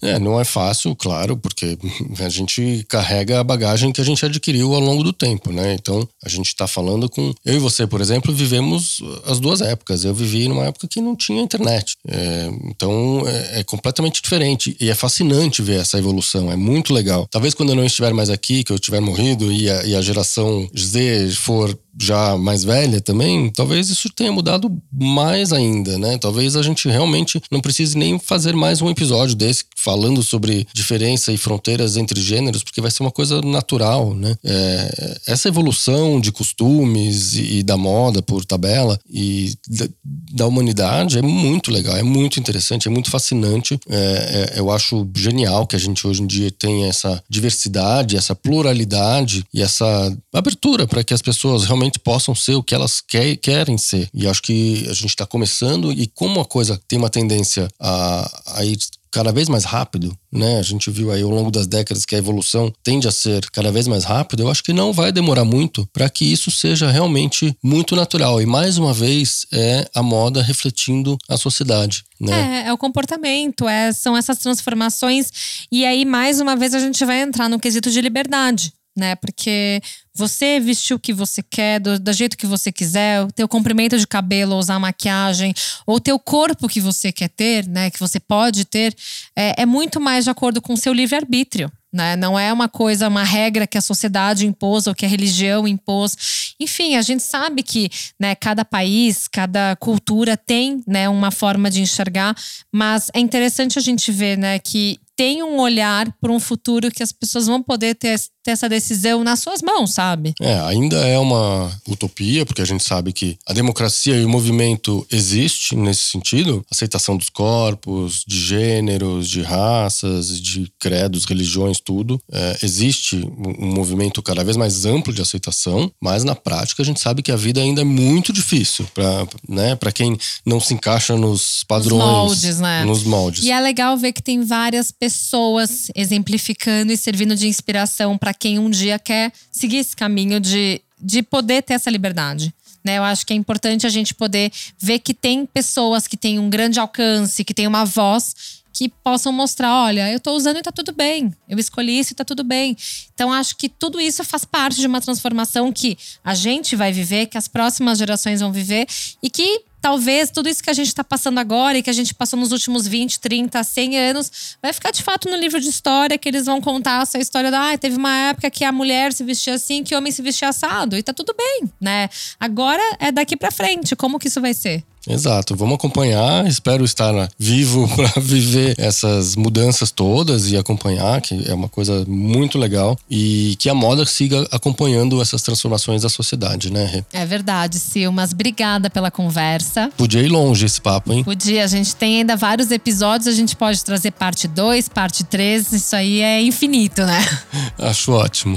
É, 0.00 0.18
não 0.18 0.40
é 0.40 0.44
fácil, 0.44 0.94
claro, 0.94 1.36
porque 1.36 1.78
a 2.18 2.28
gente 2.28 2.84
carrega 2.88 3.40
a 3.40 3.44
bagagem 3.44 3.92
que 3.92 4.00
a 4.00 4.04
gente 4.04 4.24
adquiriu 4.24 4.74
ao 4.74 4.80
longo 4.80 5.02
do 5.02 5.12
tempo, 5.12 5.52
né? 5.52 5.74
Então, 5.74 6.06
a 6.24 6.28
gente 6.28 6.48
está 6.48 6.66
falando 6.66 7.08
com. 7.08 7.32
Eu 7.44 7.54
e 7.54 7.58
você, 7.58 7.86
por 7.86 8.00
exemplo, 8.00 8.32
vivemos 8.32 9.00
as 9.26 9.40
duas 9.40 9.60
épocas. 9.60 10.04
Eu 10.04 10.14
vivi 10.14 10.48
numa 10.48 10.64
época 10.64 10.88
que 10.88 11.00
não 11.00 11.16
tinha 11.16 11.42
internet. 11.42 11.96
É, 12.06 12.50
então, 12.64 13.22
é, 13.26 13.60
é, 13.60 13.64
completamente 13.64 14.22
diferente. 14.22 14.76
E 14.80 14.90
é 14.90 14.94
fascinante 14.94 15.62
ver 15.62 15.80
essa 15.80 15.98
evolução. 15.98 16.50
É 16.50 16.56
muito 16.56 16.92
legal. 16.92 17.26
Talvez 17.30 17.54
quando 17.54 17.70
eu 17.70 17.76
não 17.76 17.84
estiver 17.84 18.12
mais 18.12 18.30
aqui, 18.30 18.64
que 18.64 18.72
eu 18.72 18.78
tiver 18.78 19.00
morrido 19.00 19.52
e 19.52 19.70
a, 19.70 19.84
e 19.84 19.96
a 19.96 20.02
geração 20.02 20.68
Z 20.76 21.30
for 21.30 21.76
já 22.00 22.36
mais 22.36 22.64
velha 22.64 23.00
também, 23.00 23.50
talvez 23.50 23.90
isso 23.90 24.08
tenha 24.10 24.32
mudado 24.32 24.70
mais 24.92 25.52
ainda, 25.52 25.98
né? 25.98 26.18
Talvez 26.18 26.56
a 26.56 26.62
gente 26.62 26.88
realmente 26.88 27.40
não 27.50 27.60
precise 27.60 27.96
nem 27.96 28.18
fazer 28.18 28.54
mais 28.54 28.80
um 28.80 28.90
episódio 28.90 29.34
desse 29.34 29.64
falando 29.76 30.22
sobre 30.22 30.66
diferença 30.72 31.32
e 31.32 31.36
fronteiras 31.36 31.96
entre 31.96 32.20
gêneros, 32.20 32.62
porque 32.62 32.80
vai 32.80 32.90
ser 32.90 33.02
uma 33.02 33.10
coisa 33.10 33.40
natural, 33.42 34.14
né? 34.14 34.36
É, 34.44 35.20
essa 35.26 35.48
evolução 35.48 36.20
de 36.20 36.30
costumes 36.30 37.34
e, 37.34 37.58
e, 37.58 37.62
da 37.62 37.76
moda 37.76 38.22
por 38.22 38.44
tabela 38.44 38.98
e 39.10 39.54
da, 39.68 39.88
da, 40.32 40.46
humanidade 40.46 41.18
é 41.18 41.22
muito 41.22 41.70
legal, 41.70 41.96
é 41.96 42.02
muito 42.02 42.38
interessante, 42.38 42.86
é 42.86 42.90
muito 42.90 43.10
fascinante. 43.10 43.78
É, 43.88 44.52
é, 44.54 44.60
eu 44.60 44.70
acho 44.70 45.08
genial 45.16 45.66
que 45.66 45.76
a 45.76 45.78
gente 45.78 46.06
hoje 46.06 46.22
em 46.22 46.26
dia 46.26 46.50
tenha 46.50 46.86
essa 46.86 47.22
diversidade, 47.28 48.16
essa 48.16 48.34
pluralidade 48.34 49.44
e 49.52 49.62
essa 49.62 50.16
abertura 50.32 50.86
para 50.86 51.02
que 51.02 51.14
as 51.14 51.22
pessoas 51.22 51.64
realmente 51.64 51.81
realmente 51.82 51.98
possam 51.98 52.34
ser 52.34 52.54
o 52.54 52.62
que 52.62 52.74
elas 52.74 53.00
quer, 53.00 53.36
querem 53.36 53.76
ser. 53.76 54.08
E 54.14 54.26
acho 54.26 54.42
que 54.42 54.86
a 54.88 54.92
gente 54.92 55.06
está 55.06 55.26
começando, 55.26 55.92
e 55.92 56.06
como 56.06 56.40
a 56.40 56.44
coisa 56.44 56.80
tem 56.86 56.98
uma 56.98 57.10
tendência 57.10 57.68
a, 57.80 58.42
a 58.58 58.64
ir 58.64 58.78
cada 59.10 59.30
vez 59.30 59.46
mais 59.46 59.64
rápido, 59.64 60.16
né? 60.32 60.58
A 60.58 60.62
gente 60.62 60.90
viu 60.90 61.12
aí 61.12 61.20
ao 61.20 61.28
longo 61.28 61.50
das 61.50 61.66
décadas 61.66 62.06
que 62.06 62.14
a 62.14 62.18
evolução 62.18 62.72
tende 62.82 63.06
a 63.06 63.12
ser 63.12 63.44
cada 63.50 63.70
vez 63.70 63.86
mais 63.86 64.04
rápida. 64.04 64.42
Eu 64.42 64.50
acho 64.50 64.62
que 64.62 64.72
não 64.72 64.90
vai 64.90 65.12
demorar 65.12 65.44
muito 65.44 65.86
para 65.92 66.08
que 66.08 66.24
isso 66.24 66.50
seja 66.50 66.90
realmente 66.90 67.54
muito 67.62 67.94
natural. 67.94 68.40
E 68.40 68.46
mais 68.46 68.78
uma 68.78 68.94
vez 68.94 69.44
é 69.52 69.86
a 69.94 70.02
moda 70.02 70.42
refletindo 70.42 71.18
a 71.28 71.36
sociedade. 71.36 72.04
Né? 72.18 72.62
É, 72.64 72.68
é 72.68 72.72
o 72.72 72.78
comportamento, 72.78 73.68
é, 73.68 73.92
são 73.92 74.16
essas 74.16 74.38
transformações. 74.38 75.66
E 75.70 75.84
aí, 75.84 76.06
mais 76.06 76.40
uma 76.40 76.56
vez, 76.56 76.72
a 76.74 76.78
gente 76.78 77.04
vai 77.04 77.20
entrar 77.20 77.50
no 77.50 77.60
quesito 77.60 77.90
de 77.90 78.00
liberdade 78.00 78.72
né? 78.96 79.14
Porque 79.16 79.80
você 80.14 80.60
vestir 80.60 80.94
o 80.94 80.98
que 80.98 81.12
você 81.12 81.42
quer, 81.42 81.80
do, 81.80 81.98
do, 81.98 82.12
jeito 82.12 82.36
que 82.36 82.46
você 82.46 82.70
quiser, 82.70 83.22
o 83.22 83.32
teu 83.32 83.48
comprimento 83.48 83.98
de 83.98 84.06
cabelo, 84.06 84.56
usar 84.56 84.78
maquiagem, 84.78 85.54
ou 85.86 85.96
o 85.96 86.00
teu 86.00 86.18
corpo 86.18 86.68
que 86.68 86.80
você 86.80 87.10
quer 87.10 87.28
ter, 87.28 87.66
né? 87.66 87.90
Que 87.90 87.98
você 87.98 88.20
pode 88.20 88.64
ter, 88.64 88.94
é, 89.36 89.62
é 89.62 89.66
muito 89.66 90.00
mais 90.00 90.24
de 90.24 90.30
acordo 90.30 90.60
com 90.60 90.74
o 90.74 90.76
seu 90.76 90.92
livre-arbítrio. 90.92 91.70
Né? 91.92 92.16
Não 92.16 92.38
é 92.38 92.50
uma 92.50 92.68
coisa, 92.70 93.06
uma 93.06 93.22
regra 93.22 93.66
que 93.66 93.76
a 93.76 93.82
sociedade 93.82 94.46
impôs 94.46 94.86
ou 94.86 94.94
que 94.94 95.04
a 95.04 95.08
religião 95.08 95.68
impôs. 95.68 96.54
Enfim, 96.58 96.96
a 96.96 97.02
gente 97.02 97.22
sabe 97.22 97.62
que 97.62 97.90
né, 98.18 98.34
cada 98.34 98.64
país, 98.64 99.28
cada 99.28 99.76
cultura 99.76 100.34
tem 100.34 100.82
né, 100.86 101.06
uma 101.06 101.30
forma 101.30 101.70
de 101.70 101.82
enxergar, 101.82 102.34
mas 102.72 103.10
é 103.12 103.20
interessante 103.20 103.78
a 103.78 103.82
gente 103.82 104.10
ver 104.10 104.38
né, 104.38 104.58
que 104.58 104.98
tem 105.14 105.42
um 105.42 105.58
olhar 105.58 106.10
para 106.18 106.32
um 106.32 106.40
futuro 106.40 106.90
que 106.90 107.02
as 107.02 107.12
pessoas 107.12 107.46
vão 107.46 107.62
poder 107.62 107.94
ter, 107.94 108.18
ter, 108.42 108.52
essa 108.52 108.68
decisão 108.68 109.24
nas 109.24 109.40
suas 109.40 109.62
mãos, 109.62 109.94
sabe? 109.94 110.34
É, 110.40 110.58
ainda 110.60 110.96
é 110.96 111.18
uma 111.18 111.72
utopia, 111.88 112.44
porque 112.44 112.62
a 112.62 112.64
gente 112.64 112.84
sabe 112.84 113.12
que 113.12 113.38
a 113.46 113.52
democracia 113.52 114.16
e 114.16 114.24
o 114.24 114.28
movimento 114.28 115.06
existe 115.10 115.74
nesse 115.74 116.02
sentido, 116.02 116.64
aceitação 116.70 117.16
dos 117.16 117.28
corpos, 117.28 118.24
de 118.26 118.38
gêneros, 118.40 119.28
de 119.28 119.42
raças, 119.42 120.40
de 120.40 120.70
credos, 120.78 121.24
religiões, 121.24 121.80
tudo. 121.80 122.20
É, 122.30 122.58
existe 122.62 123.16
um 123.16 123.74
movimento 123.74 124.22
cada 124.22 124.44
vez 124.44 124.56
mais 124.56 124.84
amplo 124.84 125.12
de 125.12 125.22
aceitação, 125.22 125.90
mas 126.00 126.24
na 126.24 126.34
prática 126.34 126.82
a 126.82 126.86
gente 126.86 127.00
sabe 127.00 127.22
que 127.22 127.32
a 127.32 127.36
vida 127.36 127.60
ainda 127.60 127.80
é 127.80 127.84
muito 127.84 128.32
difícil 128.32 128.86
para 128.92 129.26
né, 129.48 129.76
quem 129.94 130.16
não 130.44 130.60
se 130.60 130.74
encaixa 130.74 131.16
nos 131.16 131.64
padrões, 131.64 132.02
nos 132.02 132.12
moldes, 132.12 132.60
né? 132.60 132.84
Nos 132.84 133.04
moldes. 133.04 133.44
E 133.44 133.50
é 133.50 133.60
legal 133.60 133.96
ver 133.96 134.12
que 134.12 134.22
tem 134.22 134.42
várias 134.44 134.90
pessoas 134.90 135.88
exemplificando 135.94 136.92
e 136.92 136.96
servindo 136.96 137.36
de 137.36 137.46
inspiração 137.46 138.16
para 138.18 138.31
quem 138.34 138.58
um 138.58 138.70
dia 138.70 138.98
quer 138.98 139.32
seguir 139.50 139.78
esse 139.78 139.96
caminho 139.96 140.40
de, 140.40 140.80
de 141.00 141.22
poder 141.22 141.62
ter 141.62 141.74
essa 141.74 141.90
liberdade. 141.90 142.52
Né, 142.84 142.98
eu 142.98 143.04
acho 143.04 143.24
que 143.24 143.32
é 143.32 143.36
importante 143.36 143.86
a 143.86 143.90
gente 143.90 144.12
poder 144.12 144.50
ver 144.76 144.98
que 144.98 145.14
tem 145.14 145.46
pessoas 145.46 146.08
que 146.08 146.16
têm 146.16 146.40
um 146.40 146.50
grande 146.50 146.80
alcance, 146.80 147.44
que 147.44 147.54
têm 147.54 147.68
uma 147.68 147.84
voz 147.84 148.61
que 148.72 148.88
possam 148.88 149.32
mostrar, 149.32 149.72
olha, 149.84 150.10
eu 150.10 150.16
estou 150.16 150.34
usando 150.34 150.56
e 150.56 150.58
está 150.60 150.72
tudo 150.72 150.92
bem. 150.92 151.32
Eu 151.48 151.58
escolhi 151.58 151.98
isso 151.98 152.12
e 152.12 152.14
está 152.14 152.24
tudo 152.24 152.42
bem. 152.42 152.76
Então 153.14 153.32
acho 153.32 153.56
que 153.56 153.68
tudo 153.68 154.00
isso 154.00 154.24
faz 154.24 154.44
parte 154.44 154.80
de 154.80 154.86
uma 154.86 155.00
transformação 155.00 155.72
que 155.72 155.96
a 156.24 156.34
gente 156.34 156.74
vai 156.74 156.92
viver, 156.92 157.26
que 157.26 157.36
as 157.36 157.48
próximas 157.48 157.98
gerações 157.98 158.40
vão 158.40 158.52
viver 158.52 158.86
e 159.22 159.28
que 159.28 159.64
talvez 159.82 160.30
tudo 160.30 160.48
isso 160.48 160.62
que 160.62 160.70
a 160.70 160.72
gente 160.72 160.86
está 160.86 161.02
passando 161.02 161.38
agora 161.38 161.76
e 161.76 161.82
que 161.82 161.90
a 161.90 161.92
gente 161.92 162.14
passou 162.14 162.38
nos 162.38 162.52
últimos 162.52 162.86
20, 162.86 163.18
30, 163.18 163.62
100 163.62 163.98
anos, 163.98 164.56
vai 164.62 164.72
ficar 164.72 164.92
de 164.92 165.02
fato 165.02 165.28
no 165.28 165.36
livro 165.36 165.60
de 165.60 165.68
história, 165.68 166.16
que 166.16 166.28
eles 166.28 166.46
vão 166.46 166.60
contar 166.60 167.02
essa 167.02 167.18
história 167.18 167.50
da 167.50 167.72
ah, 167.72 167.76
teve 167.76 167.96
uma 167.96 168.16
época 168.28 168.48
que 168.48 168.64
a 168.64 168.70
mulher 168.70 169.12
se 169.12 169.24
vestia 169.24 169.54
assim, 169.54 169.82
que 169.82 169.94
o 169.94 169.98
homem 169.98 170.12
se 170.12 170.22
vestia 170.22 170.48
assado, 170.48 170.96
e 170.96 171.02
tá 171.02 171.12
tudo 171.12 171.34
bem, 171.36 171.70
né? 171.80 172.08
Agora 172.38 172.82
é 173.00 173.10
daqui 173.10 173.36
para 173.36 173.50
frente, 173.50 173.96
como 173.96 174.18
que 174.18 174.28
isso 174.28 174.40
vai 174.40 174.54
ser? 174.54 174.84
Exato, 175.08 175.56
vamos 175.56 175.74
acompanhar. 175.74 176.46
Espero 176.46 176.84
estar 176.84 177.28
vivo 177.38 177.88
para 177.94 178.20
viver 178.20 178.74
essas 178.78 179.36
mudanças 179.36 179.90
todas 179.90 180.50
e 180.50 180.56
acompanhar, 180.56 181.20
que 181.20 181.48
é 181.48 181.54
uma 181.54 181.68
coisa 181.68 182.04
muito 182.06 182.58
legal. 182.58 182.98
E 183.10 183.56
que 183.58 183.68
a 183.68 183.74
moda 183.74 184.04
siga 184.06 184.46
acompanhando 184.50 185.20
essas 185.20 185.42
transformações 185.42 186.02
da 186.02 186.08
sociedade, 186.08 186.70
né, 186.70 186.84
Rê? 186.84 187.04
É 187.12 187.26
verdade, 187.26 187.78
Silmas. 187.78 188.32
Obrigada 188.32 188.88
pela 188.88 189.10
conversa. 189.10 189.90
Podia 189.96 190.22
ir 190.22 190.28
longe 190.28 190.66
esse 190.66 190.80
papo, 190.80 191.12
hein? 191.12 191.24
Podia. 191.24 191.64
A 191.64 191.66
gente 191.66 191.94
tem 191.94 192.18
ainda 192.18 192.36
vários 192.36 192.70
episódios, 192.70 193.26
a 193.26 193.32
gente 193.32 193.56
pode 193.56 193.84
trazer 193.84 194.12
parte 194.12 194.46
2, 194.46 194.88
parte 194.88 195.24
3. 195.24 195.72
Isso 195.72 195.96
aí 195.96 196.20
é 196.20 196.42
infinito, 196.42 197.04
né? 197.04 197.24
Acho 197.78 198.12
ótimo. 198.12 198.56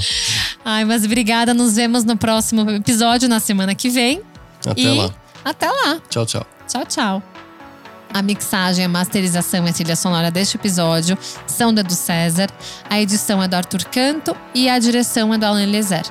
Ai, 0.64 0.84
mas 0.84 1.04
obrigada. 1.04 1.52
Nos 1.52 1.76
vemos 1.76 2.04
no 2.04 2.16
próximo 2.16 2.68
episódio, 2.70 3.28
na 3.28 3.40
semana 3.40 3.74
que 3.74 3.88
vem. 3.88 4.20
Até 4.64 4.80
e... 4.80 4.96
lá. 4.96 5.25
Até 5.46 5.70
lá. 5.70 6.00
Tchau, 6.10 6.26
tchau. 6.26 6.44
Tchau, 6.66 6.84
tchau. 6.84 7.22
A 8.12 8.20
mixagem, 8.20 8.84
a 8.84 8.88
masterização 8.88 9.64
e 9.64 9.70
a 9.70 9.72
trilha 9.72 9.94
sonora 9.94 10.28
deste 10.28 10.56
episódio 10.56 11.16
são 11.46 11.72
da 11.72 11.82
do 11.82 11.92
César, 11.92 12.48
a 12.90 13.00
edição 13.00 13.40
é 13.40 13.46
do 13.46 13.54
Arthur 13.54 13.84
Canto 13.84 14.36
e 14.52 14.68
a 14.68 14.76
direção 14.80 15.32
é 15.32 15.38
do 15.38 15.46
Alan 15.46 15.62
Eliezer. 15.62 16.02